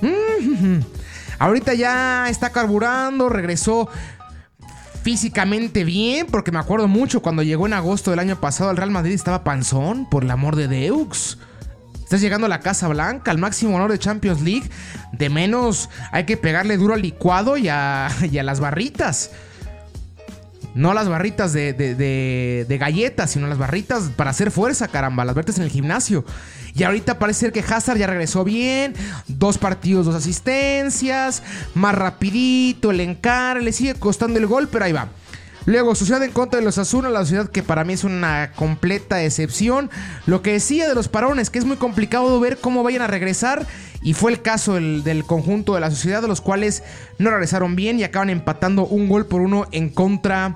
Ahorita 1.40 1.74
ya 1.74 2.30
está 2.30 2.52
carburando, 2.52 3.30
regresó 3.30 3.90
físicamente 5.02 5.84
bien, 5.84 6.28
porque 6.28 6.52
me 6.52 6.60
acuerdo 6.60 6.88
mucho 6.88 7.22
cuando 7.22 7.42
llegó 7.42 7.66
en 7.66 7.74
agosto 7.74 8.12
del 8.12 8.20
año 8.20 8.40
pasado 8.40 8.70
al 8.70 8.78
Real 8.78 8.92
Madrid 8.92 9.14
estaba 9.14 9.44
panzón, 9.44 10.08
por 10.10 10.24
el 10.24 10.32
amor 10.32 10.56
de 10.56 10.68
Deux. 10.88 11.40
Estás 12.12 12.20
llegando 12.20 12.46
a 12.46 12.50
la 12.50 12.60
Casa 12.60 12.90
Blanca, 12.90 13.32
al 13.32 13.38
máximo 13.38 13.78
honor 13.78 13.90
de 13.90 13.98
Champions 13.98 14.42
League. 14.42 14.70
De 15.14 15.30
menos 15.30 15.90
hay 16.12 16.26
que 16.26 16.36
pegarle 16.36 16.76
duro 16.76 16.94
al 16.94 17.02
licuado 17.02 17.56
y 17.56 17.70
a, 17.70 18.10
las 18.34 18.60
barritas. 18.60 19.32
No 20.76 20.94
las 20.94 21.08
barritas 21.08 21.54
de, 21.54 22.78
galletas, 22.78 23.32
sino 23.32 23.48
las 23.48 23.58
barritas 23.58 24.12
para 24.18 24.32
hacer 24.32 24.52
fuerza, 24.52 24.90
caramba. 24.90 25.24
Las 25.24 25.36
barritas 25.36 25.58
en 25.60 25.64
el 25.64 25.70
gimnasio. 25.70 26.26
Y 26.76 26.84
ahorita 26.84 27.18
parece 27.18 27.40
ser 27.40 27.54
que 27.54 27.62
Hazard 27.62 27.98
ya 27.98 28.08
regresó 28.08 28.44
bien. 28.44 28.94
Dos 29.30 29.58
partidos, 29.58 30.06
dos 30.06 30.16
asistencias. 30.16 31.44
Más 31.76 31.96
rapidito, 31.96 32.92
el 32.92 33.00
encar. 33.00 33.64
Le 33.64 33.72
sigue 33.72 33.94
costando 33.94 34.38
el 34.38 34.48
gol, 34.48 34.68
pero 34.68 34.84
ahí 34.84 34.92
va. 34.92 35.08
Luego, 35.66 35.94
Sociedad 35.94 36.24
en 36.24 36.32
contra 36.32 36.60
de 36.60 36.66
los 36.66 36.80
Azul, 36.80 37.12
la 37.12 37.20
sociedad 37.20 37.50
que 37.50 37.62
para 37.62 37.84
mí 37.84 37.94
es 37.94 38.04
una 38.04 38.52
completa 38.56 39.24
excepción. 39.24 39.92
Lo 40.26 40.42
que 40.42 40.54
decía 40.54 40.88
de 40.88 40.96
los 40.96 41.08
parones, 41.08 41.50
que 41.52 41.60
es 41.60 41.66
muy 41.66 41.78
complicado 41.78 42.40
ver 42.40 42.58
cómo 42.58 42.82
vayan 42.82 43.04
a 43.04 43.08
regresar. 43.08 43.68
Y 44.02 44.14
fue 44.14 44.32
el 44.32 44.42
caso 44.42 44.74
del, 44.74 45.24
conjunto 45.28 45.76
de 45.76 45.82
la 45.82 45.92
sociedad, 45.92 46.24
de 46.24 46.28
los 46.28 46.42
cuales 46.42 46.84
no 47.20 47.30
regresaron 47.30 47.76
bien 47.76 48.00
y 48.00 48.04
acaban 48.04 48.32
empatando 48.32 48.88
un 48.88 49.08
gol 49.08 49.28
por 49.28 49.42
uno 49.42 49.68
en 49.72 49.90
contra 49.90 50.56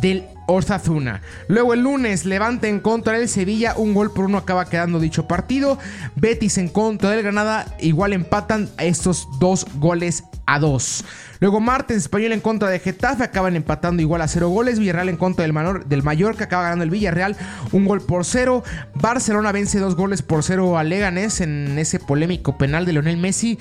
del 0.00 0.24
Osasuna. 0.46 1.22
Luego 1.48 1.74
el 1.74 1.80
lunes, 1.80 2.24
Levante 2.24 2.68
en 2.68 2.78
contra 2.78 3.14
del 3.18 3.28
Sevilla, 3.28 3.74
un 3.76 3.94
gol 3.94 4.12
por 4.12 4.26
uno 4.26 4.38
acaba 4.38 4.68
quedando 4.68 5.00
dicho 5.00 5.26
partido. 5.26 5.80
Betis 6.14 6.58
en 6.58 6.68
contra 6.68 7.10
del 7.10 7.24
Granada, 7.24 7.74
igual 7.80 8.12
empatan 8.12 8.68
estos 8.78 9.26
dos 9.40 9.66
goles 9.80 10.22
a 10.46 10.58
dos. 10.58 11.04
Luego 11.40 11.60
martes, 11.60 11.96
Español 11.96 12.32
en 12.32 12.40
contra 12.40 12.68
de 12.68 12.78
Getafe, 12.78 13.24
acaban 13.24 13.56
empatando 13.56 14.00
igual 14.00 14.22
a 14.22 14.28
cero 14.28 14.48
goles. 14.48 14.78
Villarreal 14.78 15.08
en 15.08 15.16
contra 15.16 15.42
del, 15.42 15.52
Manor, 15.52 15.86
del 15.86 16.02
Mallorca, 16.02 16.44
acaba 16.44 16.62
ganando 16.64 16.84
el 16.84 16.90
Villarreal, 16.90 17.36
un 17.72 17.84
gol 17.84 18.00
por 18.00 18.24
cero. 18.24 18.62
Barcelona 18.94 19.52
vence 19.52 19.78
dos 19.78 19.96
goles 19.96 20.22
por 20.22 20.42
cero 20.42 20.78
a 20.78 20.84
Leganés 20.84 21.40
en 21.40 21.78
ese 21.78 21.98
polémico 21.98 22.56
penal 22.56 22.86
de 22.86 22.92
Lionel 22.92 23.16
Messi. 23.16 23.58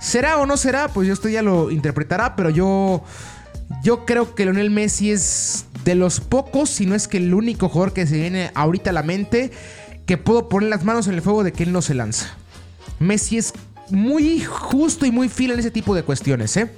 ¿Será 0.00 0.38
o 0.38 0.46
no 0.46 0.56
será? 0.56 0.88
Pues 0.88 1.06
yo 1.06 1.14
esto 1.14 1.28
ya 1.28 1.42
lo 1.42 1.70
interpretará, 1.70 2.36
pero 2.36 2.50
yo... 2.50 3.02
Yo 3.82 4.04
creo 4.04 4.34
que 4.34 4.44
Lionel 4.44 4.70
Messi 4.70 5.10
es 5.10 5.64
de 5.84 5.94
los 5.94 6.20
pocos, 6.20 6.68
si 6.68 6.84
no 6.84 6.94
es 6.94 7.08
que 7.08 7.16
el 7.16 7.32
único 7.32 7.68
jugador 7.68 7.94
que 7.94 8.06
se 8.06 8.16
viene 8.16 8.50
ahorita 8.54 8.90
a 8.90 8.92
la 8.92 9.02
mente, 9.02 9.52
que 10.06 10.18
puedo 10.18 10.50
poner 10.50 10.68
las 10.68 10.84
manos 10.84 11.06
en 11.06 11.14
el 11.14 11.22
fuego 11.22 11.44
de 11.44 11.52
que 11.52 11.62
él 11.64 11.72
no 11.72 11.80
se 11.80 11.94
lanza. 11.94 12.34
Messi 12.98 13.38
es 13.38 13.54
muy 13.90 14.40
justo 14.40 15.06
y 15.06 15.10
muy 15.10 15.28
fiel 15.28 15.52
en 15.52 15.60
ese 15.60 15.70
tipo 15.70 15.94
de 15.94 16.02
cuestiones, 16.02 16.56
¿eh? 16.56 16.70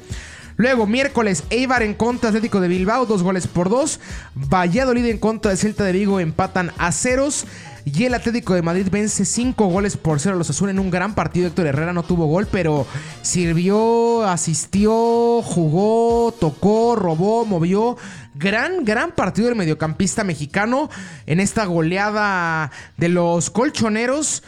Luego, 0.58 0.86
miércoles, 0.86 1.44
Eibar 1.50 1.82
en 1.82 1.92
contra 1.92 2.30
Atlético 2.30 2.60
de 2.60 2.68
Bilbao, 2.68 3.04
dos 3.04 3.22
goles 3.22 3.46
por 3.46 3.68
dos. 3.68 4.00
Valladolid 4.34 5.04
en 5.04 5.18
contra 5.18 5.50
de 5.50 5.58
Celta 5.58 5.84
de 5.84 5.92
Vigo, 5.92 6.18
empatan 6.18 6.72
a 6.78 6.92
ceros. 6.92 7.44
Y 7.84 8.04
el 8.04 8.14
Atlético 8.14 8.54
de 8.54 8.62
Madrid 8.62 8.88
vence 8.90 9.24
cinco 9.26 9.66
goles 9.66 9.96
por 9.96 10.18
cero 10.18 10.34
a 10.34 10.38
los 10.38 10.50
Azul 10.50 10.70
en 10.70 10.78
un 10.78 10.90
gran 10.90 11.14
partido. 11.14 11.46
Héctor 11.46 11.66
Herrera 11.66 11.92
no 11.92 12.02
tuvo 12.04 12.26
gol, 12.26 12.48
pero 12.50 12.86
sirvió, 13.20 14.24
asistió, 14.24 15.42
jugó, 15.42 16.32
tocó, 16.32 16.96
robó, 16.96 17.44
movió. 17.44 17.96
Gran, 18.34 18.84
gran 18.84 19.12
partido 19.12 19.48
del 19.48 19.56
mediocampista 19.56 20.24
mexicano 20.24 20.90
en 21.26 21.38
esta 21.38 21.66
goleada 21.66 22.72
de 22.96 23.10
los 23.10 23.50
colchoneros. 23.50 24.42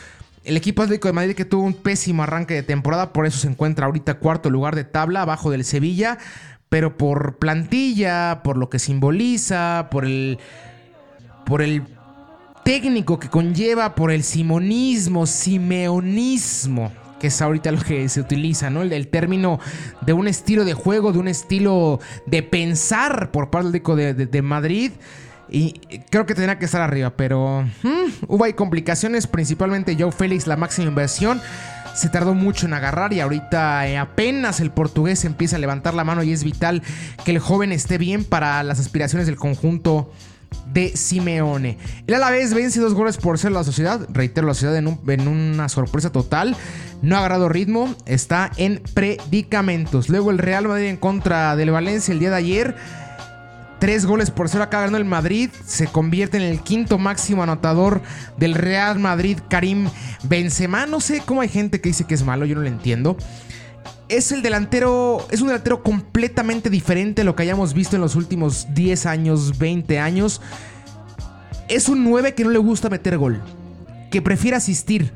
El 0.48 0.56
equipo 0.56 0.82
Atlético 0.82 1.08
de 1.08 1.12
Madrid 1.12 1.34
que 1.34 1.44
tuvo 1.44 1.62
un 1.62 1.74
pésimo 1.74 2.22
arranque 2.22 2.54
de 2.54 2.62
temporada, 2.62 3.12
por 3.12 3.26
eso 3.26 3.38
se 3.38 3.48
encuentra 3.48 3.84
ahorita 3.84 4.14
cuarto 4.14 4.48
lugar 4.48 4.74
de 4.74 4.84
tabla, 4.84 5.20
abajo 5.20 5.50
del 5.50 5.62
Sevilla, 5.62 6.16
pero 6.70 6.96
por 6.96 7.36
plantilla, 7.36 8.40
por 8.42 8.56
lo 8.56 8.70
que 8.70 8.78
simboliza, 8.78 9.88
por 9.90 10.06
el 10.06 10.38
por 11.44 11.60
el 11.60 11.82
técnico 12.64 13.18
que 13.18 13.28
conlleva, 13.28 13.94
por 13.94 14.10
el 14.10 14.22
simonismo, 14.22 15.26
simeonismo, 15.26 16.92
que 17.20 17.26
es 17.26 17.42
ahorita 17.42 17.70
lo 17.70 17.82
que 17.82 18.08
se 18.08 18.18
utiliza, 18.18 18.70
¿no? 18.70 18.80
El, 18.80 19.08
término 19.08 19.60
de 20.00 20.14
un 20.14 20.28
estilo 20.28 20.64
de 20.64 20.72
juego, 20.72 21.12
de 21.12 21.18
un 21.18 21.28
estilo 21.28 22.00
de 22.24 22.42
pensar 22.42 23.32
por 23.32 23.50
parte 23.50 23.82
de, 23.82 24.14
de, 24.14 24.24
de 24.26 24.42
Madrid. 24.42 24.92
Y 25.50 25.74
creo 26.10 26.26
que 26.26 26.34
tendría 26.34 26.58
que 26.58 26.66
estar 26.66 26.80
arriba, 26.80 27.10
pero 27.16 27.62
hmm, 27.82 28.26
hubo 28.28 28.44
ahí 28.44 28.52
complicaciones, 28.52 29.26
principalmente 29.26 29.96
Joe 29.98 30.12
Félix, 30.12 30.46
la 30.46 30.56
máxima 30.56 30.88
inversión. 30.88 31.40
Se 31.94 32.08
tardó 32.08 32.34
mucho 32.34 32.66
en 32.66 32.74
agarrar 32.74 33.12
y 33.12 33.20
ahorita 33.20 33.88
eh, 33.88 33.98
apenas 33.98 34.60
el 34.60 34.70
portugués 34.70 35.24
empieza 35.24 35.56
a 35.56 35.58
levantar 35.58 35.94
la 35.94 36.04
mano 36.04 36.22
y 36.22 36.32
es 36.32 36.44
vital 36.44 36.82
que 37.24 37.32
el 37.32 37.40
joven 37.40 37.72
esté 37.72 37.98
bien 37.98 38.24
para 38.24 38.62
las 38.62 38.78
aspiraciones 38.78 39.26
del 39.26 39.36
conjunto 39.36 40.12
de 40.72 40.96
Simeone. 40.96 41.78
El 42.06 42.14
Alavés 42.14 42.54
vence 42.54 42.80
dos 42.80 42.94
goles 42.94 43.16
por 43.16 43.38
ser 43.38 43.52
la 43.52 43.64
sociedad. 43.64 44.06
Reitero, 44.10 44.46
la 44.46 44.54
sociedad 44.54 44.76
en, 44.76 44.98
en, 45.08 45.28
una 45.28 45.68
sorpresa 45.68 46.12
total. 46.12 46.56
No 47.02 47.16
ha 47.16 47.18
agarrado 47.20 47.48
ritmo. 47.48 47.94
Está 48.06 48.50
en 48.56 48.82
predicamentos. 48.94 50.08
Luego 50.08 50.30
el 50.30 50.38
Real 50.38 50.68
Madrid 50.68 50.86
en 50.86 50.96
contra 50.96 51.56
del 51.56 51.70
Valencia 51.70 52.12
el 52.12 52.20
día 52.20 52.30
de 52.30 52.36
ayer. 52.36 52.76
Tres 53.78 54.06
goles 54.06 54.32
por 54.32 54.48
cero 54.48 54.64
acá 54.64 54.80
ganó 54.80 54.96
el 54.96 55.04
Madrid. 55.04 55.50
Se 55.64 55.86
convierte 55.86 56.36
en 56.36 56.42
el 56.42 56.60
quinto 56.60 56.98
máximo 56.98 57.44
anotador 57.44 58.02
del 58.36 58.54
Real 58.54 58.98
Madrid, 58.98 59.38
Karim 59.48 59.88
Benzema. 60.24 60.86
No 60.86 61.00
sé 61.00 61.22
cómo 61.24 61.42
hay 61.42 61.48
gente 61.48 61.80
que 61.80 61.90
dice 61.90 62.04
que 62.04 62.14
es 62.14 62.24
malo, 62.24 62.44
yo 62.44 62.56
no 62.56 62.62
lo 62.62 62.68
entiendo. 62.68 63.16
Es 64.08 64.32
el 64.32 64.42
delantero, 64.42 65.24
es 65.30 65.40
un 65.40 65.48
delantero 65.48 65.82
completamente 65.82 66.70
diferente 66.70 67.22
a 67.22 67.24
lo 67.24 67.36
que 67.36 67.44
hayamos 67.44 67.72
visto 67.72 67.94
en 67.94 68.02
los 68.02 68.16
últimos 68.16 68.66
10 68.74 69.06
años, 69.06 69.58
20 69.58 70.00
años. 70.00 70.40
Es 71.68 71.88
un 71.88 72.02
9 72.02 72.34
que 72.34 72.44
no 72.44 72.50
le 72.50 72.58
gusta 72.58 72.88
meter 72.88 73.16
gol, 73.16 73.40
que 74.10 74.22
prefiere 74.22 74.56
asistir. 74.56 75.12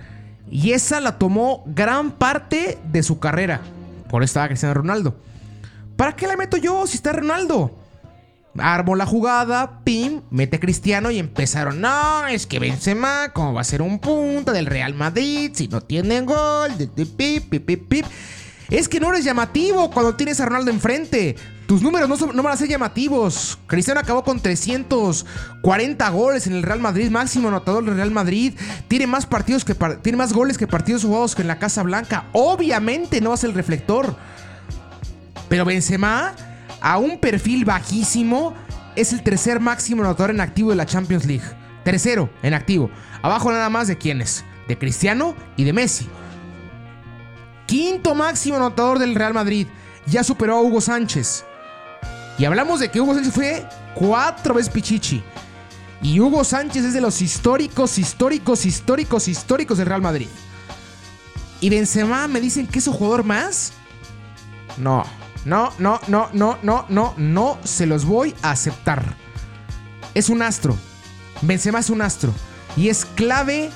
Y 0.51 0.73
esa 0.73 1.01
la 1.01 1.19
tomó 1.19 1.65
gran 1.67 2.13
parte 2.13 2.79
de 2.93 3.03
su 3.03 3.19
carrera. 3.19 3.63
Por 4.09 4.23
eso 4.23 4.31
estaba 4.31 4.49
Cristiano 4.49 4.75
Ronaldo. 4.75 5.17
¿Para 5.97 6.15
qué 6.15 6.27
la 6.27 6.37
meto 6.37 6.59
yo 6.59 6.87
si 6.87 6.97
está 6.97 7.13
Ronaldo? 7.13 7.82
Armó 8.59 8.97
la 8.97 9.07
jugada, 9.07 9.83
pim, 9.83 10.21
mete 10.31 10.61
Cristiano 10.61 11.11
y 11.11 11.19
empezaron. 11.19 11.81
No, 11.81 12.27
es 12.27 12.47
que 12.47 12.59
Benzema, 12.59 13.31
¿cómo 13.33 13.55
va 13.55 13.63
a 13.63 13.65
ser 13.65 13.81
un 13.81 13.99
punta 13.99 14.53
del 14.53 14.67
Real 14.67 14.95
Madrid 14.95 15.53
si 15.55 15.69
no 15.69 15.81
tiene 15.81 16.21
gol? 16.21 16.71
Pip, 16.95 17.49
pip, 17.49 17.65
pip, 17.65 17.89
pip. 17.89 18.07
Es 18.69 18.89
que 18.89 19.01
no 19.01 19.11
eres 19.11 19.25
llamativo 19.25 19.91
cuando 19.91 20.15
tienes 20.17 20.41
a 20.41 20.47
Ronaldo 20.47 20.71
enfrente. 20.71 21.37
Tus 21.67 21.83
números 21.83 22.09
no, 22.09 22.33
no, 22.33 22.43
van 22.43 22.53
a 22.53 22.57
ser 22.57 22.69
llamativos. 22.69 23.59
Cristiano 23.67 24.01
acabó 24.01 24.25
con 24.25 24.41
340 24.41 26.09
goles 26.11 26.47
en 26.47 26.55
el 26.55 26.63
Real 26.63 26.81
Madrid, 26.81 27.11
máximo 27.11 27.49
anotador 27.49 27.85
del 27.85 27.97
Real 27.97 28.11
Madrid. 28.11 28.55
Tiene 28.89 29.07
más 29.07 29.25
partidos 29.25 29.65
que 29.65 29.75
tiene 30.03 30.19
más 30.19 30.33
goles 30.33 30.59
que 30.59 30.67
partidos 30.67 31.05
jugados 31.05 31.35
que 31.35 31.43
en 31.43 31.49
la 31.49 31.59
Casa 31.59 31.83
Blanca. 31.83 32.27
Obviamente 32.33 33.21
no 33.21 33.31
va 33.31 33.35
a 33.35 33.39
ser 33.39 33.51
el 33.51 33.57
reflector. 33.57 34.17
Pero 35.49 35.65
Benzema 35.65 36.35
a 36.83 36.99
un 36.99 37.19
perfil 37.19 37.65
bajísimo, 37.65 38.55
es 38.97 39.13
el 39.13 39.23
tercer 39.23 39.61
máximo 39.61 40.03
anotador 40.03 40.31
en 40.31 40.41
activo 40.41 40.71
de 40.71 40.77
la 40.77 40.85
Champions 40.85 41.25
League. 41.25 41.45
Tercero 41.85 42.29
en 42.43 42.55
activo. 42.55 42.91
Abajo 43.23 43.51
nada 43.51 43.71
más 43.71 43.89
de 43.89 43.97
quiénes. 43.97 44.45
De 44.69 44.77
Cristiano 44.77 45.35
y 45.57 45.65
de 45.65 45.73
Messi. 45.73 46.09
Quinto 47.67 48.15
máximo 48.15 48.57
anotador 48.57 48.99
del 48.99 49.15
Real 49.15 49.33
Madrid. 49.33 49.67
Ya 50.07 50.25
superó 50.25 50.57
a 50.57 50.61
Hugo 50.61 50.81
Sánchez. 50.81 51.45
Y 52.39 52.45
hablamos 52.45 52.81
de 52.81 52.91
que 52.91 53.01
Hugo 53.01 53.15
Sánchez 53.15 53.33
fue 53.33 53.67
cuatro 53.95 54.55
veces 54.55 54.73
Pichichi. 54.73 55.23
Y 56.03 56.19
Hugo 56.19 56.43
Sánchez 56.43 56.85
es 56.85 56.95
de 56.95 57.01
los 57.01 57.23
históricos, 57.23 57.97
históricos, 57.99 58.67
históricos, 58.67 59.29
históricos 59.29 59.79
del 59.79 59.87
Real 59.87 60.03
Madrid. 60.03 60.29
Y 61.61 61.71
Benzema 61.71 62.27
me 62.27 62.41
dicen 62.41 62.67
que 62.67 62.81
es 62.81 62.89
un 62.89 62.95
jugador 62.95 63.23
más. 63.23 63.73
No, 64.79 65.05
no, 65.45 65.73
no, 65.79 66.01
no, 66.09 66.29
no, 66.33 66.59
no, 66.63 66.87
no, 66.89 67.15
no 67.17 67.59
se 67.65 67.87
los 67.87 68.05
voy 68.05 68.35
a 68.43 68.51
aceptar. 68.51 69.03
Es 70.15 70.29
un 70.29 70.43
astro. 70.43 70.77
Benzema 71.41 71.81
es 71.81 71.91
un 71.91 72.03
astro. 72.03 72.33
Y 72.77 72.89
es 72.89 73.05
clave 73.05 73.71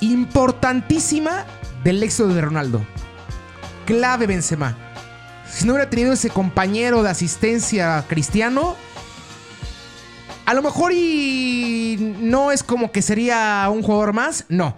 importantísima 0.00 1.44
del 1.84 2.02
éxito 2.02 2.28
de 2.28 2.40
Ronaldo. 2.40 2.84
Clave 3.86 4.26
Benzema. 4.26 4.76
Si 5.50 5.66
no 5.66 5.72
hubiera 5.72 5.90
tenido 5.90 6.12
ese 6.12 6.30
compañero 6.30 7.02
de 7.02 7.10
asistencia 7.10 8.04
cristiano, 8.08 8.76
a 10.46 10.54
lo 10.54 10.62
mejor 10.62 10.92
y 10.92 12.14
no 12.20 12.52
es 12.52 12.62
como 12.62 12.90
que 12.90 13.02
sería 13.02 13.68
un 13.70 13.82
jugador 13.82 14.12
más, 14.12 14.44
no. 14.48 14.76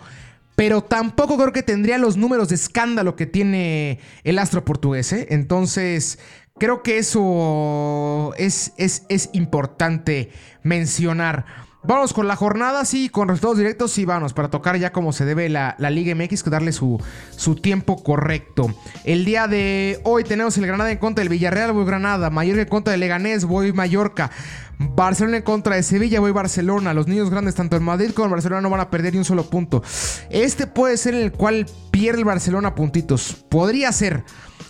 Pero 0.57 0.83
tampoco 0.83 1.37
creo 1.37 1.53
que 1.53 1.63
tendría 1.63 1.99
los 1.99 2.17
números 2.17 2.49
de 2.49 2.55
escándalo 2.55 3.17
que 3.17 3.27
tiene 3.27 3.99
el 4.23 4.39
astro 4.39 4.65
portugués. 4.65 5.13
¿eh? 5.13 5.27
Entonces, 5.31 6.19
creo 6.59 6.83
que 6.83 6.99
eso 6.99 8.33
es, 8.37 8.73
es, 8.77 9.05
es 9.09 9.31
importante 9.33 10.31
mencionar. 10.63 11.45
Vamos 11.87 12.15
con 12.15 12.27
la 12.27 12.35
jornada, 12.35 12.87
sí, 12.87 13.11
con 13.11 13.29
resultados 13.29 13.59
directos, 13.59 13.93
sí, 13.93 14.07
vamos, 14.07 14.33
para 14.33 14.49
tocar 14.49 14.79
ya 14.79 14.91
como 14.91 15.13
se 15.13 15.27
debe 15.27 15.51
la, 15.51 15.77
la 15.79 15.91
Liga 15.91 16.15
MX, 16.15 16.43
que 16.43 16.49
darle 16.49 16.73
su, 16.73 16.99
su, 17.37 17.57
tiempo 17.57 18.03
correcto. 18.03 18.75
El 19.05 19.27
día 19.27 19.49
de 19.49 20.01
hoy 20.03 20.25
tenemos 20.25 20.57
el 20.57 20.67
Granada 20.67 20.91
en 20.91 20.97
contra 20.97 21.21
del 21.21 21.29
Villarreal, 21.29 21.73
voy 21.73 21.85
Granada, 21.85 22.31
Mallorca 22.31 22.63
en 22.63 22.69
contra 22.69 22.93
del 22.93 23.01
Leganés, 23.01 23.45
voy 23.45 23.75
Mallorca. 23.75 24.31
Barcelona 24.79 25.39
en 25.39 25.43
contra 25.43 25.77
de 25.77 25.83
Sevilla, 25.83 26.21
voy 26.21 26.33
Barcelona. 26.33 26.95
Los 26.95 27.09
niños 27.09 27.31
grandes, 27.31 27.55
tanto 27.55 27.77
en 27.77 27.83
Madrid 27.83 28.13
como 28.13 28.27
en 28.27 28.33
Barcelona, 28.33 28.61
no 28.61 28.71
van 28.71 28.81
a 28.81 28.91
perder 28.91 29.13
ni 29.13 29.19
un 29.19 29.25
solo 29.25 29.49
punto. 29.49 29.83
Este 30.31 30.67
puede 30.67 30.97
ser 30.97 31.15
el 31.15 31.33
cual 31.33 31.67
pierde 31.91 32.21
el 32.21 32.25
Barcelona 32.25 32.75
puntitos. 32.75 33.45
Podría 33.49 33.93
ser. 33.93 34.25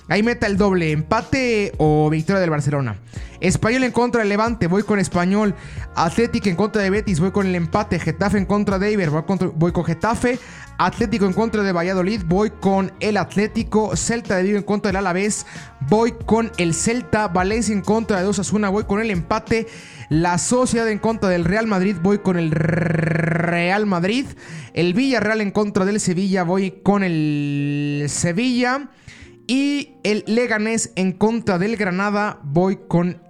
Ahí 0.08 0.22
meta 0.22 0.46
el 0.46 0.58
doble, 0.58 0.92
empate 0.92 1.72
o 1.78 2.10
victoria 2.10 2.40
del 2.40 2.50
Barcelona. 2.50 2.96
Español 3.40 3.84
en 3.84 3.92
contra 3.92 4.20
del 4.20 4.28
Levante, 4.28 4.66
voy 4.66 4.82
con 4.82 4.98
Español. 4.98 5.54
Atlético 5.94 6.48
en 6.48 6.56
contra 6.56 6.82
de 6.82 6.90
Betis, 6.90 7.20
voy 7.20 7.30
con 7.30 7.46
el 7.46 7.54
empate. 7.54 7.98
Getafe 7.98 8.38
en 8.38 8.46
contra 8.46 8.78
de 8.78 8.92
Iber, 8.92 9.10
voy, 9.10 9.22
voy 9.54 9.72
con 9.72 9.84
Getafe. 9.84 10.38
Atlético 10.76 11.26
en 11.26 11.32
contra 11.32 11.62
de 11.62 11.72
Valladolid, 11.72 12.22
voy 12.26 12.50
con 12.50 12.92
el 13.00 13.16
Atlético. 13.16 13.96
Celta 13.96 14.36
de 14.36 14.42
Vigo 14.42 14.58
en 14.58 14.64
contra 14.64 14.90
del 14.90 14.96
Alavés, 14.96 15.46
voy 15.88 16.14
con 16.26 16.52
el 16.58 16.74
Celta. 16.74 17.28
Valencia 17.28 17.74
en 17.74 17.80
contra 17.80 18.20
de 18.20 18.28
Osasuna, 18.28 18.68
voy 18.68 18.84
con 18.84 19.00
el 19.00 19.10
empate. 19.10 19.66
La 20.10 20.38
Sociedad 20.38 20.88
en 20.88 20.98
contra 20.98 21.28
del 21.28 21.44
Real 21.44 21.66
Madrid, 21.66 21.96
voy 22.02 22.18
con 22.18 22.38
el 22.38 22.50
Real 22.50 23.86
Madrid. 23.86 24.26
El 24.74 24.94
Villarreal 24.94 25.40
en 25.40 25.50
contra 25.50 25.84
del 25.84 26.00
Sevilla, 26.00 26.44
voy 26.44 26.80
con 26.82 27.02
el 27.04 28.06
Sevilla. 28.08 28.90
Y 29.46 29.96
el 30.04 30.24
Leganés 30.26 30.92
en 30.96 31.12
contra 31.12 31.58
del 31.58 31.76
Granada, 31.76 32.40
voy 32.42 32.78
con 32.88 33.22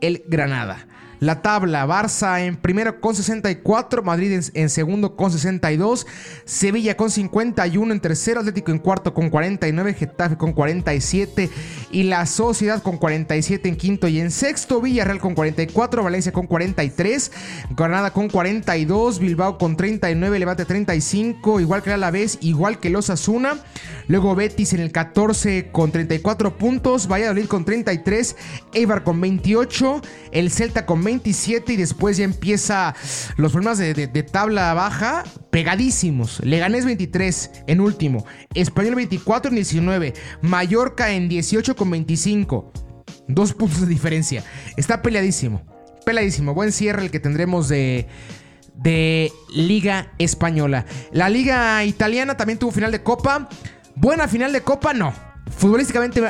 el 0.00 0.22
Granada. 0.28 0.86
La 1.20 1.42
tabla. 1.42 1.86
Barça 1.86 2.44
en 2.44 2.56
primero 2.56 3.00
con 3.00 3.14
64, 3.14 4.02
Madrid 4.02 4.40
en, 4.54 4.70
segundo 4.70 5.16
con 5.16 5.30
62, 5.30 6.06
Sevilla 6.44 6.96
con 6.96 7.10
51 7.10 7.92
en 7.92 8.00
tercero, 8.00 8.40
Atlético 8.40 8.72
en 8.72 8.78
cuarto 8.78 9.14
con 9.14 9.30
49, 9.30 9.94
Getafe 9.94 10.36
con 10.36 10.52
47 10.52 11.50
y 11.90 12.02
la 12.04 12.26
Sociedad 12.26 12.82
con 12.82 12.96
47 12.98 13.68
en 13.68 13.76
quinto 13.76 14.08
y 14.08 14.20
en 14.20 14.30
sexto, 14.30 14.80
Villarreal 14.80 15.18
con 15.18 15.34
44, 15.34 16.02
Valencia 16.02 16.32
con 16.32 16.46
43, 16.46 17.32
Granada 17.70 18.12
con 18.12 18.28
42, 18.28 19.18
Bilbao 19.18 19.58
con 19.58 19.76
39, 19.76 20.38
Levante 20.38 20.64
35, 20.64 21.60
igual 21.60 21.82
que 21.82 21.96
la 21.96 22.10
vez, 22.10 22.38
igual 22.40 22.78
que 22.78 22.90
los 22.90 23.10
Asuna. 23.10 23.58
Luego 24.08 24.34
Betis 24.34 24.72
en 24.72 24.80
el 24.80 24.92
14 24.92 25.70
con 25.72 25.90
34 25.90 26.58
puntos, 26.58 27.08
Valladolid 27.08 27.46
con 27.46 27.64
33, 27.64 28.36
Eibar 28.72 29.02
con 29.02 29.20
28, 29.20 30.00
el 30.32 30.50
Celta 30.50 30.86
con 30.86 31.02
27 31.06 31.72
y 31.72 31.76
después 31.76 32.16
ya 32.16 32.24
empieza 32.24 32.94
los 33.36 33.52
problemas 33.52 33.78
de, 33.78 34.22
tabla 34.24 34.74
baja 34.74 35.24
pegadísimos. 35.50 36.40
Leganés 36.44 36.84
23 36.84 37.50
en 37.68 37.80
último, 37.80 38.26
Español 38.54 38.96
24 38.96 39.50
en 39.50 39.54
19, 39.54 40.14
Mallorca 40.42 41.12
en 41.12 41.28
18 41.28 41.76
con 41.76 41.90
25. 41.90 42.72
Dos 43.28 43.54
puntos 43.54 43.80
de 43.80 43.86
diferencia. 43.86 44.44
Está 44.76 45.02
peleadísimo. 45.02 45.62
Peleadísimo. 46.04 46.54
Buen 46.54 46.72
cierre 46.72 47.02
el 47.02 47.10
que 47.10 47.20
tendremos 47.20 47.68
de, 47.68 48.06
de 48.74 49.32
Liga 49.54 50.12
Española. 50.18 50.86
La 51.12 51.28
Liga 51.28 51.84
Italiana 51.84 52.36
también 52.36 52.58
tuvo 52.58 52.70
final 52.70 52.92
de 52.92 53.02
Copa. 53.02 53.48
Buena 53.94 54.28
final 54.28 54.52
de 54.52 54.60
Copa, 54.60 54.92
no. 54.92 55.25
Futbolísticamente, 55.56 56.22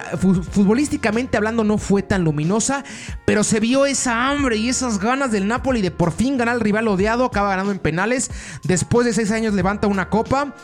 futbolísticamente 0.51 1.37
hablando 1.37 1.65
no 1.65 1.79
fue 1.79 2.03
tan 2.03 2.23
luminosa, 2.23 2.85
pero 3.25 3.43
se 3.43 3.59
vio 3.59 3.85
esa 3.85 4.29
hambre 4.29 4.57
y 4.57 4.69
esas 4.69 5.01
ganas 5.01 5.33
del 5.33 5.49
Napoli 5.49 5.83
de 5.83 5.91
por 5.91 6.13
fin 6.13 6.39
ganar 6.39 6.55
al 6.55 6.61
rival 6.61 6.87
odiado, 6.87 7.25
acaba 7.25 7.51
ganando 7.51 7.73
en 7.73 7.81
penales, 7.81 8.31
después 8.63 9.05
de 9.05 9.13
seis 9.13 9.33
años 9.33 9.55
levanta 9.55 9.89
una 9.89 10.11
copa. 10.11 10.55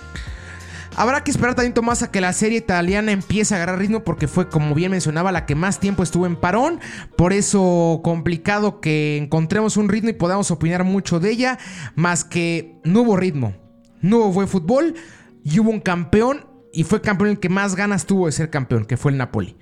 Habrá 0.94 1.24
que 1.24 1.30
esperar 1.30 1.54
también 1.54 1.74
más 1.84 2.02
a 2.02 2.10
que 2.10 2.20
la 2.20 2.32
serie 2.32 2.58
italiana 2.58 3.12
empiece 3.12 3.54
a 3.54 3.56
agarrar 3.56 3.78
ritmo 3.78 4.04
porque 4.04 4.28
fue, 4.28 4.48
como 4.48 4.74
bien 4.74 4.90
mencionaba, 4.90 5.32
la 5.32 5.46
que 5.46 5.54
más 5.54 5.80
tiempo 5.80 6.02
estuvo 6.02 6.26
en 6.26 6.36
parón. 6.36 6.80
Por 7.16 7.32
eso 7.32 8.00
complicado 8.04 8.80
que 8.80 9.16
encontremos 9.16 9.76
un 9.76 9.88
ritmo 9.88 10.10
y 10.10 10.14
podamos 10.14 10.50
opinar 10.50 10.84
mucho 10.84 11.18
de 11.18 11.30
ella, 11.30 11.58
más 11.96 12.24
que 12.24 12.78
no 12.84 13.00
hubo 13.00 13.16
ritmo, 13.16 13.54
no 14.02 14.18
hubo 14.18 14.32
buen 14.32 14.48
fútbol 14.48 14.94
y 15.42 15.58
hubo 15.58 15.70
un 15.70 15.80
campeón 15.80 16.51
y 16.72 16.84
fue 16.84 17.00
campeón 17.00 17.30
el 17.30 17.38
que 17.38 17.48
más 17.48 17.76
ganas 17.76 18.06
tuvo 18.06 18.26
de 18.26 18.32
ser 18.32 18.50
campeón, 18.50 18.84
que 18.84 18.96
fue 18.96 19.12
el 19.12 19.18
Napoli. 19.18 19.56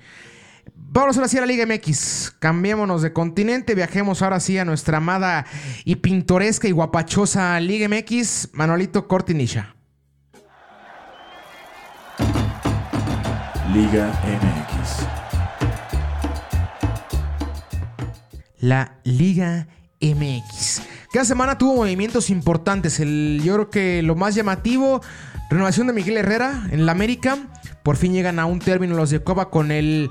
Vamos 0.93 1.15
ahora 1.15 1.29
sí 1.29 1.37
a 1.37 1.41
la 1.41 1.47
Liga 1.47 1.65
MX. 1.65 2.35
Cambiémonos 2.39 3.01
de 3.01 3.13
continente. 3.13 3.75
Viajemos 3.75 4.21
ahora 4.21 4.41
sí 4.41 4.57
a 4.57 4.65
nuestra 4.65 4.97
amada 4.97 5.45
y 5.85 5.95
pintoresca 5.95 6.67
y 6.67 6.71
guapachosa 6.71 7.57
Liga 7.61 7.87
MX. 7.87 8.49
Manuelito 8.51 9.07
Cortinisha. 9.07 9.73
Liga 13.73 14.11
MX. 14.25 15.07
La 18.59 18.97
Liga 19.05 19.67
MX. 20.01 20.81
Cada 21.13 21.23
semana 21.23 21.57
tuvo 21.57 21.75
movimientos 21.75 22.29
importantes. 22.29 22.99
El, 22.99 23.41
yo 23.43 23.53
creo 23.53 23.69
que 23.69 24.01
lo 24.01 24.15
más 24.15 24.35
llamativo 24.35 25.01
Renovación 25.51 25.87
de 25.87 25.93
Miguel 25.93 26.15
Herrera 26.15 26.69
en 26.71 26.85
la 26.85 26.93
América. 26.93 27.37
Por 27.83 27.97
fin 27.97 28.13
llegan 28.13 28.39
a 28.39 28.45
un 28.45 28.59
término 28.59 28.95
los 28.95 29.09
de 29.09 29.21
Coba 29.21 29.49
con 29.49 29.69
el... 29.69 30.09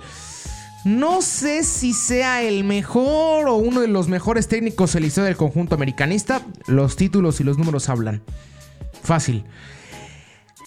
No 0.84 1.22
sé 1.22 1.64
si 1.64 1.94
sea 1.94 2.42
el 2.42 2.62
mejor 2.62 3.48
o 3.48 3.54
uno 3.54 3.80
de 3.80 3.88
los 3.88 4.06
mejores 4.08 4.48
técnicos 4.48 4.94
en 4.94 5.08
la 5.08 5.24
del 5.24 5.38
conjunto 5.38 5.74
americanista. 5.74 6.42
Los 6.66 6.96
títulos 6.96 7.40
y 7.40 7.44
los 7.44 7.56
números 7.56 7.88
hablan. 7.88 8.22
Fácil. 9.02 9.44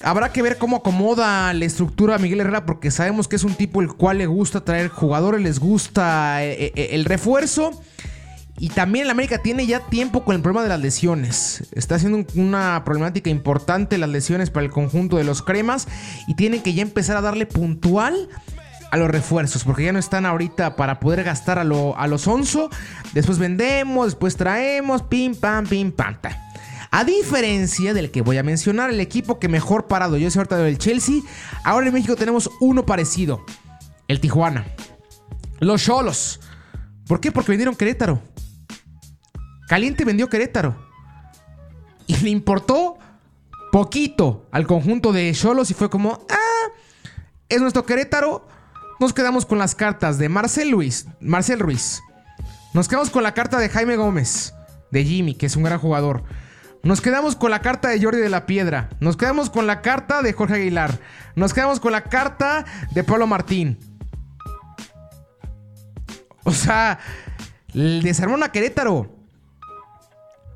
Habrá 0.02 0.34
que 0.34 0.42
ver 0.42 0.58
cómo 0.58 0.78
acomoda 0.78 1.54
la 1.54 1.66
estructura 1.66 2.16
a 2.16 2.18
Miguel 2.18 2.42
Herrera 2.42 2.66
porque 2.66 2.90
sabemos 2.90 3.28
que 3.28 3.36
es 3.36 3.44
un 3.44 3.54
tipo 3.54 3.80
el 3.80 3.94
cual 3.94 4.18
le 4.18 4.26
gusta 4.26 4.66
traer 4.66 4.88
jugadores, 4.88 5.40
les 5.40 5.60
gusta 5.60 6.44
eh, 6.44 6.74
eh, 6.76 6.90
el 6.94 7.06
refuerzo. 7.06 7.80
Y 8.58 8.70
también 8.70 9.06
el 9.06 9.12
América 9.12 9.40
tiene 9.40 9.66
ya 9.66 9.80
tiempo 9.80 10.24
con 10.24 10.36
el 10.36 10.42
problema 10.42 10.64
de 10.64 10.70
las 10.70 10.80
lesiones. 10.80 11.64
Está 11.74 11.96
haciendo 11.96 12.26
una 12.36 12.84
problemática 12.86 13.30
importante 13.30 13.98
las 13.98 14.10
lesiones 14.10 14.50
para 14.50 14.66
el 14.66 14.72
conjunto 14.72 15.18
de 15.18 15.24
los 15.24 15.42
cremas. 15.42 15.88
Y 16.28 16.36
tienen 16.36 16.62
que 16.62 16.74
ya 16.74 16.84
empezar 16.84 17.18
a 17.18 17.22
darle 17.22 17.46
puntual 17.46 18.30
a 18.92 18.98
los 18.98 19.10
refuerzos. 19.10 19.64
Porque 19.64 19.86
ya 19.86 19.92
no 19.92 20.00
están 20.00 20.26
ahorita 20.26 20.76
para 20.76 21.00
poder 21.00 21.24
gastar 21.24 21.58
a, 21.58 21.62
a 21.62 22.08
los 22.08 22.28
onzo. 22.28 22.70
Después 23.14 23.40
vendemos, 23.40 24.08
después 24.08 24.38
traemos, 24.38 25.02
pim, 25.02 25.36
pam, 25.36 25.66
pim, 25.66 25.92
pam. 25.92 26.16
A 26.92 27.04
diferencia 27.04 27.96
del 27.96 28.12
que 28.12 28.22
voy 28.22 28.38
a 28.38 28.44
mencionar, 28.44 28.92
el 28.92 29.00
equipo 29.00 29.40
que 29.40 29.48
mejor 29.48 29.88
parado 29.88 30.16
yo 30.18 30.30
soy 30.30 30.42
ahorita 30.42 30.58
del 30.58 30.78
Chelsea. 30.78 31.22
Ahora 31.64 31.88
en 31.88 31.94
México 31.94 32.16
tenemos 32.16 32.52
uno 32.62 32.86
parecido. 32.86 33.44
El 34.08 34.20
Tijuana. 34.20 34.64
Los 35.60 35.84
Cholos. 35.84 36.40
¿Por 37.08 37.20
qué? 37.20 37.32
Porque 37.32 37.52
vendieron 37.52 37.76
Querétaro. 37.76 38.22
Caliente 39.74 40.06
vendió 40.06 40.30
Querétaro. 40.30 40.76
Y 42.06 42.16
le 42.18 42.30
importó 42.30 43.00
poquito 43.72 44.46
al 44.52 44.68
conjunto 44.68 45.12
de 45.12 45.32
Cholos 45.34 45.72
y 45.72 45.74
fue 45.74 45.90
como, 45.90 46.28
ah, 46.30 46.70
es 47.50 47.60
nuestro 47.60 47.84
Querétaro. 47.84 48.48
Nos 49.00 49.14
quedamos 49.14 49.48
con 49.48 49.58
las 49.58 49.74
cartas 49.74 50.20
de 50.20 50.30
Marcel 50.30 50.70
Luis, 50.70 51.08
Marcel 51.20 51.60
Ruiz. 51.60 52.04
Nos 52.76 52.88
quedamos 52.88 53.10
con 53.10 53.24
la 53.24 53.34
carta 53.34 53.58
de 53.58 53.68
Jaime 53.68 53.96
Gómez, 53.96 54.54
de 54.92 55.06
Jimmy, 55.06 55.34
que 55.34 55.48
es 55.48 55.56
un 55.56 55.64
gran 55.64 55.80
jugador. 55.80 56.24
Nos 56.84 57.02
quedamos 57.02 57.36
con 57.36 57.50
la 57.50 57.64
carta 57.64 57.90
de 57.90 58.00
Jordi 58.00 58.20
de 58.20 58.30
la 58.30 58.46
Piedra. 58.46 58.90
Nos 59.00 59.18
quedamos 59.18 59.50
con 59.50 59.66
la 59.66 59.82
carta 59.82 60.22
de 60.22 60.34
Jorge 60.34 60.54
Aguilar. 60.54 61.00
Nos 61.36 61.52
quedamos 61.52 61.80
con 61.80 61.94
la 61.94 62.04
carta 62.04 62.64
de 62.92 63.04
Pablo 63.04 63.26
Martín. 63.26 63.80
O 66.44 66.52
sea, 66.52 67.00
desarmó 67.74 68.36
a 68.36 68.52
Querétaro. 68.52 69.23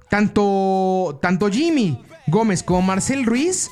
Tanto, 0.09 1.19
tanto 1.21 1.49
Jimmy 1.49 2.01
Gómez 2.27 2.63
como 2.63 2.81
Marcel 2.81 3.25
Ruiz 3.25 3.69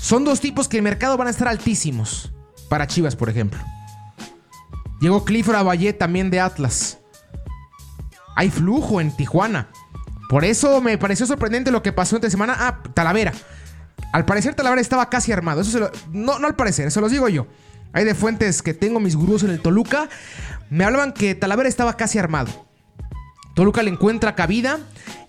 son 0.00 0.24
dos 0.24 0.40
tipos 0.40 0.68
que 0.68 0.78
el 0.78 0.82
mercado 0.82 1.16
van 1.16 1.28
a 1.28 1.30
estar 1.30 1.48
altísimos. 1.48 2.32
Para 2.68 2.86
Chivas, 2.86 3.16
por 3.16 3.28
ejemplo. 3.28 3.60
Llegó 5.00 5.24
Clifford 5.24 5.66
Valle 5.66 5.92
también 5.92 6.30
de 6.30 6.40
Atlas. 6.40 6.98
Hay 8.36 8.50
flujo 8.50 9.00
en 9.00 9.14
Tijuana. 9.16 9.68
Por 10.28 10.44
eso 10.44 10.80
me 10.80 10.96
pareció 10.96 11.26
sorprendente 11.26 11.70
lo 11.70 11.82
que 11.82 11.92
pasó 11.92 12.16
esta 12.16 12.30
semana. 12.30 12.56
Ah, 12.58 12.82
Talavera. 12.94 13.32
Al 14.12 14.24
parecer 14.24 14.54
Talavera 14.54 14.80
estaba 14.80 15.10
casi 15.10 15.32
armado. 15.32 15.60
Eso 15.60 15.90
no, 16.12 16.38
no 16.38 16.46
al 16.46 16.56
parecer, 16.56 16.86
eso 16.86 17.00
los 17.00 17.10
digo 17.10 17.28
yo. 17.28 17.46
Hay 17.92 18.04
de 18.04 18.14
fuentes 18.14 18.62
que 18.62 18.72
tengo 18.72 19.00
mis 19.00 19.16
gurús 19.16 19.42
en 19.42 19.50
el 19.50 19.60
Toluca. 19.60 20.08
Me 20.70 20.84
hablaban 20.84 21.12
que 21.12 21.34
Talavera 21.34 21.68
estaba 21.68 21.96
casi 21.96 22.18
armado. 22.18 22.69
Toluca 23.54 23.82
le 23.82 23.90
encuentra 23.90 24.34
cabida. 24.34 24.78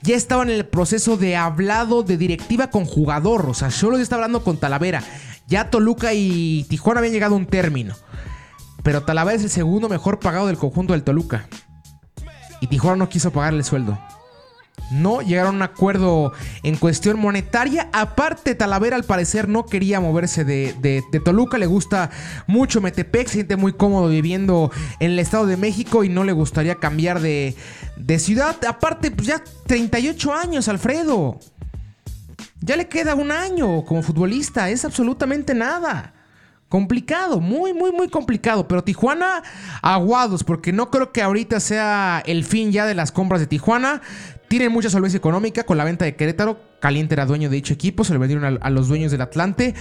Ya 0.01 0.15
estaba 0.15 0.43
en 0.43 0.49
el 0.49 0.65
proceso 0.65 1.17
de 1.17 1.35
hablado 1.35 2.03
de 2.03 2.17
directiva 2.17 2.69
con 2.69 2.85
jugador. 2.85 3.49
O 3.49 3.53
sea, 3.53 3.71
solo 3.71 3.97
ya 3.97 4.03
está 4.03 4.15
hablando 4.15 4.43
con 4.43 4.57
Talavera. 4.57 5.03
Ya 5.47 5.69
Toluca 5.69 6.13
y 6.13 6.65
Tijuana 6.69 6.99
habían 6.99 7.13
llegado 7.13 7.35
a 7.35 7.37
un 7.37 7.45
término. 7.45 7.95
Pero 8.83 9.03
Talavera 9.03 9.37
es 9.37 9.43
el 9.43 9.49
segundo 9.49 9.89
mejor 9.89 10.19
pagado 10.19 10.47
del 10.47 10.57
conjunto 10.57 10.93
del 10.93 11.03
Toluca. 11.03 11.47
Y 12.61 12.67
Tijuana 12.67 12.97
no 12.97 13.09
quiso 13.09 13.31
pagarle 13.31 13.59
el 13.59 13.65
sueldo. 13.65 13.99
No 14.91 15.21
llegaron 15.21 15.53
a 15.53 15.57
un 15.57 15.61
acuerdo 15.61 16.33
en 16.63 16.75
cuestión 16.75 17.17
monetaria. 17.17 17.89
Aparte, 17.93 18.55
Talavera 18.55 18.97
al 18.97 19.05
parecer 19.05 19.47
no 19.47 19.65
quería 19.65 20.01
moverse 20.01 20.43
de, 20.43 21.03
Toluca. 21.23 21.57
Le 21.57 21.65
gusta 21.65 22.09
mucho 22.45 22.81
Metepec. 22.81 23.27
Se 23.27 23.35
siente 23.35 23.55
muy 23.55 23.71
cómodo 23.71 24.09
viviendo 24.09 24.69
en 24.99 25.11
el 25.11 25.19
Estado 25.19 25.45
de 25.45 25.55
México 25.55 26.03
y 26.03 26.09
no 26.09 26.25
le 26.25 26.33
gustaría 26.33 26.75
cambiar 26.75 27.21
de, 27.21 27.55
de 27.95 28.19
ciudad. 28.19 28.57
Aparte, 28.67 29.11
pues 29.11 29.27
ya 29.27 29.41
38 29.67 30.33
años, 30.33 30.67
Alfredo. 30.67 31.39
Ya 32.59 32.75
le 32.75 32.89
queda 32.89 33.15
un 33.15 33.31
año 33.31 33.85
como 33.85 34.03
futbolista. 34.03 34.69
Es 34.69 34.83
absolutamente 34.83 35.53
nada. 35.53 36.13
Complicado, 36.71 37.41
muy, 37.41 37.73
muy, 37.73 37.91
muy 37.91 38.07
complicado. 38.07 38.65
Pero 38.65 38.81
Tijuana, 38.81 39.43
aguados, 39.81 40.45
porque 40.45 40.71
no 40.71 40.89
creo 40.89 41.11
que 41.11 41.21
ahorita 41.21 41.59
sea 41.59 42.23
el 42.25 42.45
fin 42.45 42.71
ya 42.71 42.85
de 42.85 42.95
las 42.95 43.11
compras 43.11 43.41
de 43.41 43.47
Tijuana. 43.47 44.01
Tienen 44.51 44.73
mucha 44.73 44.89
solvencia 44.89 45.17
económica 45.17 45.63
con 45.63 45.77
la 45.77 45.85
venta 45.85 46.03
de 46.03 46.17
Querétaro. 46.17 46.59
Caliente 46.81 47.13
era 47.13 47.25
dueño 47.25 47.49
de 47.49 47.55
dicho 47.55 47.73
equipo, 47.73 48.03
se 48.03 48.11
le 48.11 48.19
vendieron 48.19 48.59
a, 48.61 48.69
los 48.69 48.89
dueños 48.89 49.09
del 49.09 49.21
Atlante. 49.21 49.73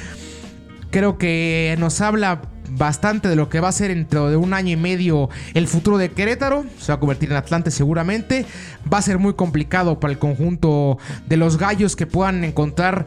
Creo 0.93 1.19
que 1.19 1.75
nos 1.81 2.01
habla 2.01 2.43
bastante 2.71 3.29
de 3.29 3.35
lo 3.35 3.49
que 3.49 3.59
va 3.59 3.67
a 3.67 3.73
ser 3.73 3.89
dentro 3.89 4.31
de 4.31 4.37
un 4.37 4.55
año 4.55 4.71
y 4.71 4.77
medio 4.77 5.29
el 5.55 5.67
futuro 5.67 5.99
de 5.99 6.13
Querétaro. 6.13 6.67
Se 6.79 6.93
va 6.93 6.99
a 6.99 7.01
convertir 7.01 7.33
en 7.33 7.37
Atlante 7.39 7.73
seguramente. 7.73 8.47
Va 8.95 8.99
a 8.99 9.03
ser 9.03 9.19
muy 9.19 9.35
complicado 9.35 9.99
para 9.99 10.13
el 10.13 10.21
conjunto 10.21 10.99
de 11.27 11.37
los 11.37 11.59
gallos 11.59 11.97
que 11.97 12.07
puedan 12.07 12.45
encontrar 12.45 13.07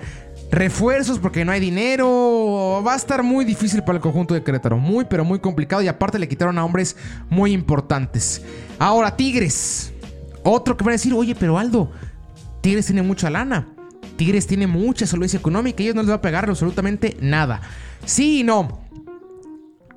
refuerzos 0.51 1.17
porque 1.17 1.45
no 1.45 1.53
hay 1.53 1.61
dinero. 1.61 2.83
Va 2.85 2.91
a 2.91 2.97
estar 2.97 3.23
muy 3.23 3.45
difícil 3.45 3.83
para 3.83 3.99
el 3.99 4.01
conjunto 4.01 4.33
de 4.33 4.43
Querétaro. 4.43 4.77
Muy, 4.79 5.05
pero 5.05 5.23
muy 5.23 5.39
complicado. 5.39 5.81
Y 5.81 5.87
aparte 5.87 6.19
le 6.19 6.27
quitaron 6.27 6.57
a 6.57 6.65
hombres 6.65 6.97
muy 7.29 7.53
importantes. 7.53 8.41
Ahora, 8.79 9.15
Tigres. 9.15 9.92
Otro 10.43 10.77
que 10.77 10.83
va 10.83 10.91
a 10.91 10.93
decir, 10.93 11.13
oye, 11.13 11.35
pero 11.35 11.57
Aldo, 11.57 11.91
Tigres 12.61 12.85
tiene 12.85 13.01
mucha 13.01 13.29
lana. 13.29 13.67
Tigres 14.15 14.45
tiene 14.45 14.67
mucha 14.67 15.07
solvencia 15.07 15.39
económica 15.39 15.81
ellos 15.81 15.95
no 15.95 16.01
les 16.01 16.11
va 16.11 16.15
a 16.15 16.21
pegar 16.21 16.47
absolutamente 16.47 17.17
nada. 17.19 17.61
Sí 18.05 18.39
y 18.39 18.43
no. 18.43 18.81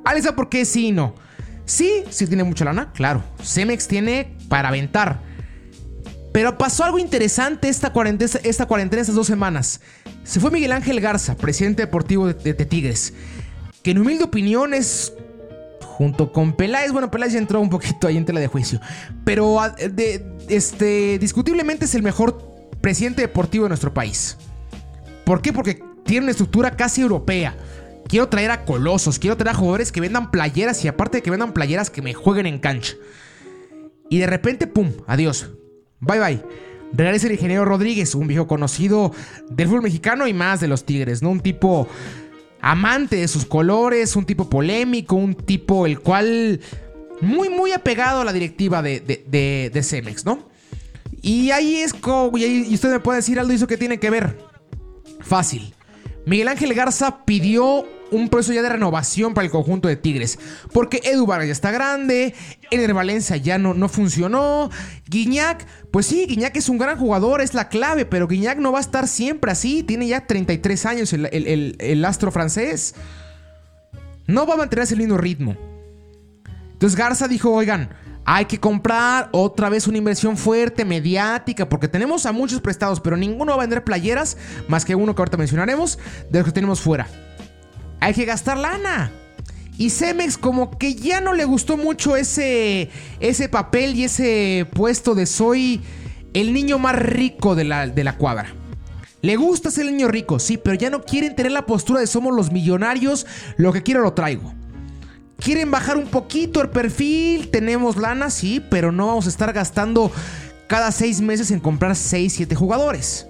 Alisa, 0.04 0.36
¿por 0.36 0.48
qué 0.48 0.64
sí 0.64 0.88
y 0.88 0.92
no? 0.92 1.14
Sí, 1.64 2.04
sí 2.10 2.26
tiene 2.26 2.44
mucha 2.44 2.64
lana, 2.64 2.92
claro. 2.92 3.24
Cemex 3.42 3.88
tiene 3.88 4.36
para 4.48 4.68
aventar. 4.68 5.20
Pero 6.32 6.58
pasó 6.58 6.84
algo 6.84 6.98
interesante 6.98 7.68
esta 7.68 7.92
cuarentena, 7.92 8.30
estas 8.44 9.14
dos 9.14 9.26
semanas. 9.26 9.80
Se 10.22 10.38
fue 10.38 10.50
Miguel 10.50 10.72
Ángel 10.72 11.00
Garza, 11.00 11.34
presidente 11.34 11.82
deportivo 11.82 12.26
de, 12.28 12.54
Tigres. 12.54 13.14
Que 13.82 13.92
en 13.92 13.98
humilde 13.98 14.24
opinión 14.24 14.74
es 14.74 15.14
junto 15.96 16.30
con 16.30 16.52
Peláez. 16.52 16.92
Bueno, 16.92 17.10
Peláez 17.10 17.32
ya 17.32 17.38
entró 17.38 17.58
un 17.58 17.70
poquito 17.70 18.06
ahí 18.06 18.18
en 18.18 18.26
tela 18.26 18.38
de 18.38 18.48
juicio. 18.48 18.80
Pero 19.24 19.58
ah, 19.60 19.74
este, 20.48 21.18
discutiblemente 21.18 21.86
es 21.86 21.94
el 21.94 22.02
mejor 22.02 22.38
presidente 22.82 23.22
deportivo 23.22 23.64
de 23.64 23.70
nuestro 23.70 23.94
país. 23.94 24.36
¿Por 25.24 25.40
qué? 25.40 25.54
Porque 25.54 25.82
tiene 26.04 26.24
una 26.24 26.32
estructura 26.32 26.72
casi 26.72 27.00
europea. 27.00 27.56
Quiero 28.08 28.28
traer 28.28 28.50
a 28.50 28.66
colosos, 28.66 29.18
quiero 29.18 29.38
traer 29.38 29.56
a 29.56 29.58
jugadores 29.58 29.90
que 29.90 30.02
vendan 30.02 30.30
playeras 30.30 30.84
y 30.84 30.88
aparte 30.88 31.18
de 31.18 31.22
que 31.22 31.30
vendan 31.30 31.54
playeras 31.54 31.88
que 31.88 32.02
me 32.02 32.12
jueguen 32.12 32.44
en 32.44 32.58
cancha. 32.58 32.92
Y 34.10 34.18
de 34.18 34.26
repente, 34.26 34.66
¡pum! 34.66 34.92
Adiós. 35.06 35.50
Bye 36.00 36.20
bye. 36.20 36.42
Regresa 36.92 37.26
el 37.26 37.32
ingeniero 37.32 37.64
Rodríguez, 37.64 38.14
un 38.14 38.28
viejo 38.28 38.46
conocido 38.46 39.12
del 39.48 39.66
fútbol 39.66 39.82
mexicano 39.82 40.28
y 40.28 40.34
más 40.34 40.60
de 40.60 40.68
los 40.68 40.84
Tigres, 40.84 41.22
¿no? 41.22 41.30
Un 41.30 41.40
tipo 41.40 41.88
amante 42.66 43.16
de 43.16 43.28
sus 43.28 43.46
colores, 43.46 44.16
un 44.16 44.26
tipo 44.26 44.50
polémico, 44.50 45.14
un 45.14 45.34
tipo 45.34 45.86
el 45.86 46.00
cual 46.00 46.60
muy, 47.20 47.48
muy 47.48 47.72
apegado 47.72 48.20
a 48.20 48.24
la 48.24 48.32
directiva 48.32 48.82
de, 48.82 49.00
de, 49.00 49.70
de 49.72 49.82
Cemex, 49.82 50.24
¿no? 50.24 50.48
Y 51.22 51.50
ahí 51.52 51.76
es 51.76 51.94
como. 51.94 52.36
Y 52.36 52.74
usted 52.74 52.90
me 52.90 53.00
puede 53.00 53.18
decir, 53.18 53.38
Aldo, 53.38 53.52
¿eso 53.52 53.66
qué 53.66 53.76
tiene 53.76 53.98
que 53.98 54.10
ver? 54.10 54.38
Fácil. 55.20 55.74
Miguel 56.26 56.48
Ángel 56.48 56.74
Garza 56.74 57.24
pidió 57.24 57.86
un 58.10 58.28
proceso 58.28 58.52
ya 58.52 58.62
de 58.62 58.68
renovación 58.68 59.34
para 59.34 59.44
el 59.44 59.50
conjunto 59.50 59.88
de 59.88 59.96
Tigres. 59.96 60.38
Porque 60.72 61.00
Edu 61.04 61.26
Vargas 61.26 61.46
ya 61.46 61.52
está 61.52 61.70
grande, 61.70 62.34
Ener 62.70 62.94
Valencia 62.94 63.36
ya 63.36 63.58
no, 63.58 63.74
no 63.74 63.88
funcionó, 63.88 64.70
Guiñac, 65.08 65.66
pues 65.96 66.04
sí, 66.04 66.26
Guiñac 66.26 66.54
es 66.56 66.68
un 66.68 66.76
gran 66.76 66.98
jugador, 66.98 67.40
es 67.40 67.54
la 67.54 67.70
clave, 67.70 68.04
pero 68.04 68.28
Guiñac 68.28 68.58
no 68.58 68.70
va 68.70 68.76
a 68.76 68.82
estar 68.82 69.08
siempre 69.08 69.50
así, 69.50 69.82
tiene 69.82 70.06
ya 70.06 70.26
33 70.26 70.84
años 70.84 71.14
el, 71.14 71.74
el 71.78 72.04
astro 72.04 72.30
francés. 72.30 72.94
No 74.26 74.46
va 74.46 74.52
a 74.52 74.56
mantener 74.58 74.82
ese 74.82 74.94
lindo 74.94 75.16
ritmo. 75.16 75.56
Entonces 76.70 76.98
Garza 76.98 77.28
dijo, 77.28 77.50
oigan, 77.50 77.88
hay 78.26 78.44
que 78.44 78.60
comprar 78.60 79.30
otra 79.32 79.70
vez 79.70 79.86
una 79.86 79.96
inversión 79.96 80.36
fuerte, 80.36 80.84
mediática, 80.84 81.66
porque 81.66 81.88
tenemos 81.88 82.26
a 82.26 82.32
muchos 82.32 82.60
prestados, 82.60 83.00
pero 83.00 83.16
ninguno 83.16 83.52
va 83.52 83.62
a 83.62 83.66
vender 83.66 83.82
playeras, 83.82 84.36
más 84.68 84.84
que 84.84 84.94
uno 84.94 85.14
que 85.14 85.22
ahorita 85.22 85.38
mencionaremos, 85.38 85.98
de 86.28 86.40
los 86.40 86.44
que 86.44 86.52
tenemos 86.52 86.82
fuera. 86.82 87.06
Hay 88.00 88.12
que 88.12 88.26
gastar 88.26 88.58
lana. 88.58 89.10
Y 89.78 89.90
Cemex 89.90 90.38
como 90.38 90.78
que 90.78 90.94
ya 90.94 91.20
no 91.20 91.34
le 91.34 91.44
gustó 91.44 91.76
mucho 91.76 92.16
ese, 92.16 92.90
ese 93.20 93.48
papel 93.48 93.94
y 93.94 94.04
ese 94.04 94.66
puesto 94.72 95.14
de 95.14 95.26
soy 95.26 95.82
el 96.32 96.52
niño 96.52 96.78
más 96.78 96.96
rico 96.96 97.54
de 97.54 97.64
la, 97.64 97.86
de 97.86 98.04
la 98.04 98.16
cuadra. 98.16 98.54
Le 99.22 99.36
gusta 99.36 99.70
ser 99.70 99.86
el 99.86 99.96
niño 99.96 100.08
rico, 100.08 100.38
sí, 100.38 100.56
pero 100.56 100.76
ya 100.76 100.88
no 100.88 101.02
quieren 101.02 101.34
tener 101.34 101.52
la 101.52 101.66
postura 101.66 102.00
de 102.00 102.06
somos 102.06 102.34
los 102.34 102.52
millonarios, 102.52 103.26
lo 103.56 103.72
que 103.72 103.82
quiero 103.82 104.02
lo 104.02 104.12
traigo. 104.12 104.54
¿Quieren 105.38 105.70
bajar 105.70 105.96
un 105.96 106.06
poquito 106.06 106.62
el 106.62 106.70
perfil? 106.70 107.50
Tenemos 107.50 107.96
lana, 107.96 108.30
sí, 108.30 108.64
pero 108.70 108.92
no 108.92 109.08
vamos 109.08 109.26
a 109.26 109.28
estar 109.28 109.52
gastando 109.52 110.10
cada 110.66 110.90
seis 110.92 111.20
meses 111.20 111.50
en 111.50 111.60
comprar 111.60 111.96
6, 111.96 112.32
7 112.32 112.54
jugadores. 112.54 113.26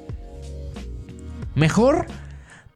Mejor 1.55 2.07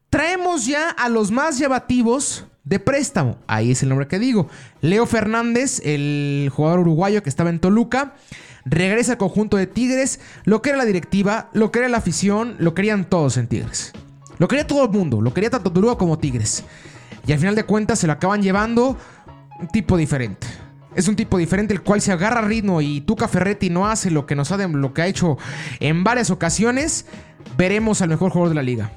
traemos 0.09 0.65
ya 0.65 0.89
a 0.89 1.07
los 1.07 1.31
más 1.31 1.57
llamativos 1.57 2.45
de 2.63 2.79
préstamo. 2.79 3.37
Ahí 3.47 3.71
es 3.71 3.83
el 3.83 3.89
nombre 3.89 4.07
que 4.07 4.19
digo. 4.19 4.47
Leo 4.81 5.05
Fernández, 5.05 5.81
el 5.83 6.51
jugador 6.53 6.79
uruguayo 6.79 7.23
que 7.23 7.29
estaba 7.29 7.49
en 7.49 7.59
Toluca, 7.59 8.15
regresa 8.65 9.13
al 9.13 9.17
conjunto 9.17 9.57
de 9.57 9.67
Tigres. 9.67 10.19
Lo 10.43 10.61
que 10.61 10.69
era 10.69 10.77
la 10.77 10.85
directiva, 10.85 11.49
lo 11.53 11.71
que 11.71 11.79
era 11.79 11.89
la 11.89 11.97
afición, 11.97 12.55
lo 12.59 12.73
querían 12.73 13.05
todos 13.05 13.37
en 13.37 13.47
Tigres. 13.47 13.93
Lo 14.37 14.47
quería 14.47 14.65
todo 14.65 14.85
el 14.85 14.91
mundo, 14.91 15.21
lo 15.21 15.33
quería 15.33 15.49
tanto 15.49 15.71
Toluca 15.71 15.97
como 15.97 16.17
Tigres. 16.17 16.63
Y 17.27 17.31
al 17.31 17.39
final 17.39 17.55
de 17.55 17.63
cuentas 17.63 17.99
se 17.99 18.07
lo 18.07 18.13
acaban 18.13 18.41
llevando 18.41 18.97
un 19.59 19.67
tipo 19.67 19.97
diferente. 19.97 20.47
Es 20.95 21.07
un 21.07 21.15
tipo 21.15 21.37
diferente 21.37 21.73
el 21.73 21.81
cual 21.81 22.01
se 22.01 22.11
agarra 22.11 22.41
ritmo 22.41 22.81
y 22.81 23.01
Tuca 23.01 23.27
Ferretti 23.27 23.69
no 23.69 23.87
hace 23.87 24.11
lo 24.11 24.25
que 24.25 24.35
nos 24.35 24.51
ha, 24.51 24.57
lo 24.57 24.93
que 24.93 25.01
ha 25.03 25.07
hecho 25.07 25.37
en 25.79 26.03
varias 26.03 26.31
ocasiones. 26.31 27.05
Veremos 27.57 28.01
al 28.01 28.09
mejor 28.09 28.31
jugador 28.31 28.49
de 28.49 28.55
la 28.55 28.63
liga. 28.63 28.91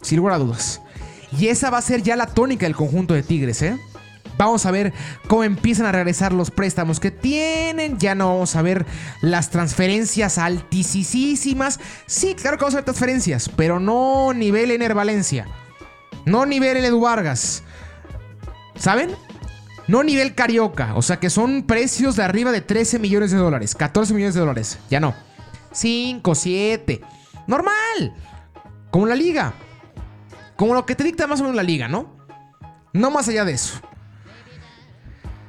Sin 0.00 0.18
lugar 0.18 0.34
a 0.34 0.38
dudas. 0.38 0.80
Y 1.38 1.48
esa 1.48 1.70
va 1.70 1.78
a 1.78 1.82
ser 1.82 2.02
ya 2.02 2.16
la 2.16 2.26
tónica 2.26 2.66
del 2.66 2.76
conjunto 2.76 3.14
de 3.14 3.22
Tigres, 3.22 3.62
¿eh? 3.62 3.78
Vamos 4.36 4.66
a 4.66 4.70
ver 4.70 4.92
cómo 5.28 5.44
empiezan 5.44 5.86
a 5.86 5.92
regresar 5.92 6.32
los 6.32 6.50
préstamos 6.50 6.98
que 6.98 7.10
tienen. 7.10 7.98
Ya 7.98 8.14
no 8.14 8.28
vamos 8.28 8.56
a 8.56 8.62
ver 8.62 8.84
las 9.20 9.50
transferencias 9.50 10.38
altísimas. 10.38 11.78
Sí, 12.06 12.34
claro 12.34 12.56
que 12.56 12.62
vamos 12.62 12.74
a 12.74 12.78
ver 12.78 12.84
transferencias, 12.84 13.48
pero 13.48 13.78
no 13.78 14.32
nivel 14.34 14.70
Ener 14.70 14.94
Valencia. 14.94 15.46
No 16.24 16.46
nivel 16.46 16.78
Edu 16.78 17.00
Vargas. 17.00 17.62
¿Saben? 18.76 19.10
No 19.86 20.02
nivel 20.02 20.34
carioca, 20.34 20.94
o 20.96 21.02
sea 21.02 21.20
que 21.20 21.28
son 21.28 21.64
precios 21.64 22.16
de 22.16 22.24
arriba 22.24 22.52
de 22.52 22.62
13 22.62 22.98
millones 22.98 23.30
de 23.32 23.36
dólares, 23.36 23.74
14 23.74 24.14
millones 24.14 24.34
de 24.34 24.40
dólares, 24.40 24.78
ya 24.88 24.98
no. 24.98 25.14
5, 25.72 26.34
7. 26.34 27.02
Normal. 27.46 28.14
Como 28.90 29.06
la 29.06 29.14
liga. 29.14 29.52
Como 30.56 30.74
lo 30.74 30.86
que 30.86 30.94
te 30.94 31.04
dicta 31.04 31.26
más 31.26 31.40
o 31.40 31.44
menos 31.44 31.56
la 31.56 31.62
liga, 31.62 31.88
¿no? 31.88 32.16
No 32.92 33.10
más 33.10 33.28
allá 33.28 33.44
de 33.44 33.52
eso. 33.52 33.80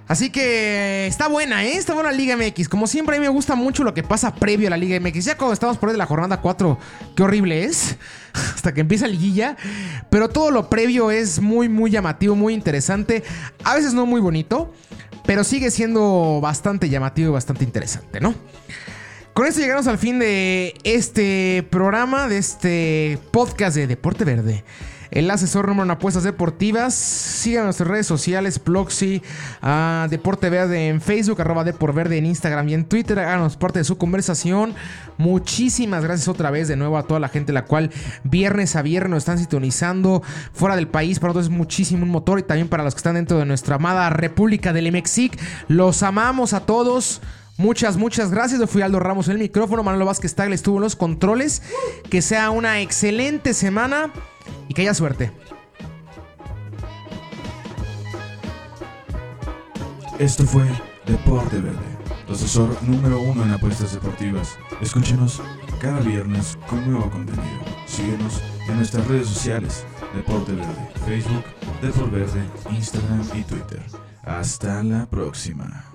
Así 0.07 0.29
que 0.29 1.07
está 1.07 1.27
buena, 1.27 1.65
¿eh? 1.65 1.77
Está 1.77 1.95
buena 1.95 2.11
la 2.11 2.17
Liga 2.17 2.37
MX. 2.37 2.69
Como 2.69 2.85
siempre, 2.85 3.15
a 3.15 3.19
mí 3.19 3.25
me 3.25 3.31
gusta 3.31 3.55
mucho 3.55 3.83
lo 3.83 3.95
que 3.95 4.03
pasa 4.03 4.35
previo 4.35 4.67
a 4.67 4.69
la 4.69 4.77
Liga 4.77 4.99
MX. 4.99 5.25
Ya 5.25 5.37
cuando 5.37 5.53
estamos 5.53 5.77
por 5.77 5.89
ahí 5.89 5.93
de 5.93 5.97
la 5.97 6.05
jornada 6.05 6.41
4, 6.41 6.77
qué 7.15 7.23
horrible 7.23 7.63
es. 7.63 7.97
Hasta 8.33 8.73
que 8.73 8.81
empieza 8.81 9.07
la 9.07 9.13
liguilla. 9.13 9.57
Pero 10.11 10.29
todo 10.29 10.51
lo 10.51 10.69
previo 10.69 11.09
es 11.09 11.39
muy, 11.39 11.69
muy 11.69 11.89
llamativo, 11.89 12.35
muy 12.35 12.53
interesante. 12.53 13.23
A 13.63 13.73
veces 13.73 13.95
no 13.95 14.05
muy 14.05 14.21
bonito, 14.21 14.71
pero 15.25 15.43
sigue 15.43 15.71
siendo 15.71 16.39
bastante 16.39 16.87
llamativo 16.89 17.29
y 17.29 17.33
bastante 17.33 17.63
interesante, 17.63 18.19
¿no? 18.19 18.35
Con 19.33 19.47
esto 19.47 19.59
llegamos 19.59 19.87
al 19.87 19.97
fin 19.97 20.19
de 20.19 20.75
este 20.83 21.67
programa, 21.71 22.27
de 22.27 22.37
este 22.37 23.19
podcast 23.31 23.75
de 23.75 23.87
Deporte 23.87 24.23
Verde 24.23 24.63
el 25.15 25.31
asesor 25.31 25.67
número 25.69 25.85
en 25.85 25.91
apuestas 25.91 26.23
deportivas. 26.23 26.93
Sigan 26.93 27.63
nuestras 27.63 27.89
redes 27.89 28.05
sociales, 28.05 28.59
Ploxy, 28.59 29.21
uh, 29.63 30.09
Deporte 30.09 30.49
Verde 30.49 30.89
en 30.89 31.01
Facebook, 31.01 31.39
arroba 31.41 31.63
Verde 31.63 32.17
en 32.17 32.25
Instagram 32.25 32.67
y 32.69 32.73
en 32.73 32.85
Twitter. 32.85 33.17
Háganos 33.17 33.55
parte 33.55 33.79
de 33.79 33.85
su 33.85 33.97
conversación. 33.97 34.75
Muchísimas 35.17 36.03
gracias 36.03 36.27
otra 36.27 36.51
vez 36.51 36.67
de 36.67 36.75
nuevo 36.75 36.97
a 36.97 37.03
toda 37.03 37.21
la 37.21 37.29
gente 37.29 37.53
la 37.53 37.63
cual 37.63 37.91
viernes 38.25 38.75
a 38.75 38.81
viernes 38.81 39.09
nos 39.09 39.19
están 39.19 39.39
sintonizando 39.39 40.21
fuera 40.53 40.75
del 40.75 40.89
país. 40.89 41.19
Para 41.19 41.29
nosotros 41.29 41.45
es 41.45 41.57
muchísimo 41.57 42.03
un 42.03 42.09
motor 42.09 42.39
y 42.39 42.43
también 42.43 42.67
para 42.67 42.83
los 42.83 42.93
que 42.93 42.99
están 42.99 43.15
dentro 43.15 43.39
de 43.39 43.45
nuestra 43.45 43.77
amada 43.77 44.09
República 44.09 44.73
del 44.73 44.91
Mexic. 44.91 45.39
Los 45.69 46.03
amamos 46.03 46.51
a 46.51 46.65
todos. 46.65 47.21
Muchas, 47.57 47.95
muchas 47.95 48.31
gracias. 48.31 48.59
Yo 48.59 48.67
fui 48.67 48.81
Aldo 48.81 48.99
Ramos 48.99 49.27
en 49.29 49.33
el 49.33 49.39
micrófono. 49.39 49.81
Manolo 49.81 50.05
Vázquez 50.05 50.35
Tagle 50.35 50.55
estuvo 50.55 50.75
en 50.75 50.83
los 50.83 50.97
controles. 50.97 51.61
Que 52.09 52.21
sea 52.21 52.49
una 52.49 52.81
excelente 52.81 53.53
semana 53.53 54.11
y 54.67 54.73
que 54.73 54.81
haya 54.83 54.93
suerte. 54.93 55.31
Esto 60.19 60.45
fue 60.45 60.65
Deporte 61.05 61.59
Verde, 61.59 61.77
asesor 62.31 62.81
número 62.83 63.19
uno 63.19 63.43
en 63.43 63.51
apuestas 63.51 63.93
deportivas. 63.93 64.57
Escúchenos 64.81 65.41
cada 65.81 65.99
viernes 65.99 66.57
con 66.69 66.89
nuevo 66.89 67.09
contenido. 67.11 67.43
Síguenos 67.85 68.41
en 68.69 68.77
nuestras 68.77 69.07
redes 69.07 69.27
sociales, 69.27 69.85
Deporte 70.15 70.53
Verde, 70.53 70.89
Facebook, 71.05 71.43
Deporte 71.81 72.15
Verde, 72.15 72.43
Instagram 72.71 73.27
y 73.33 73.43
Twitter. 73.43 73.83
Hasta 74.23 74.83
la 74.83 75.05
próxima. 75.05 75.94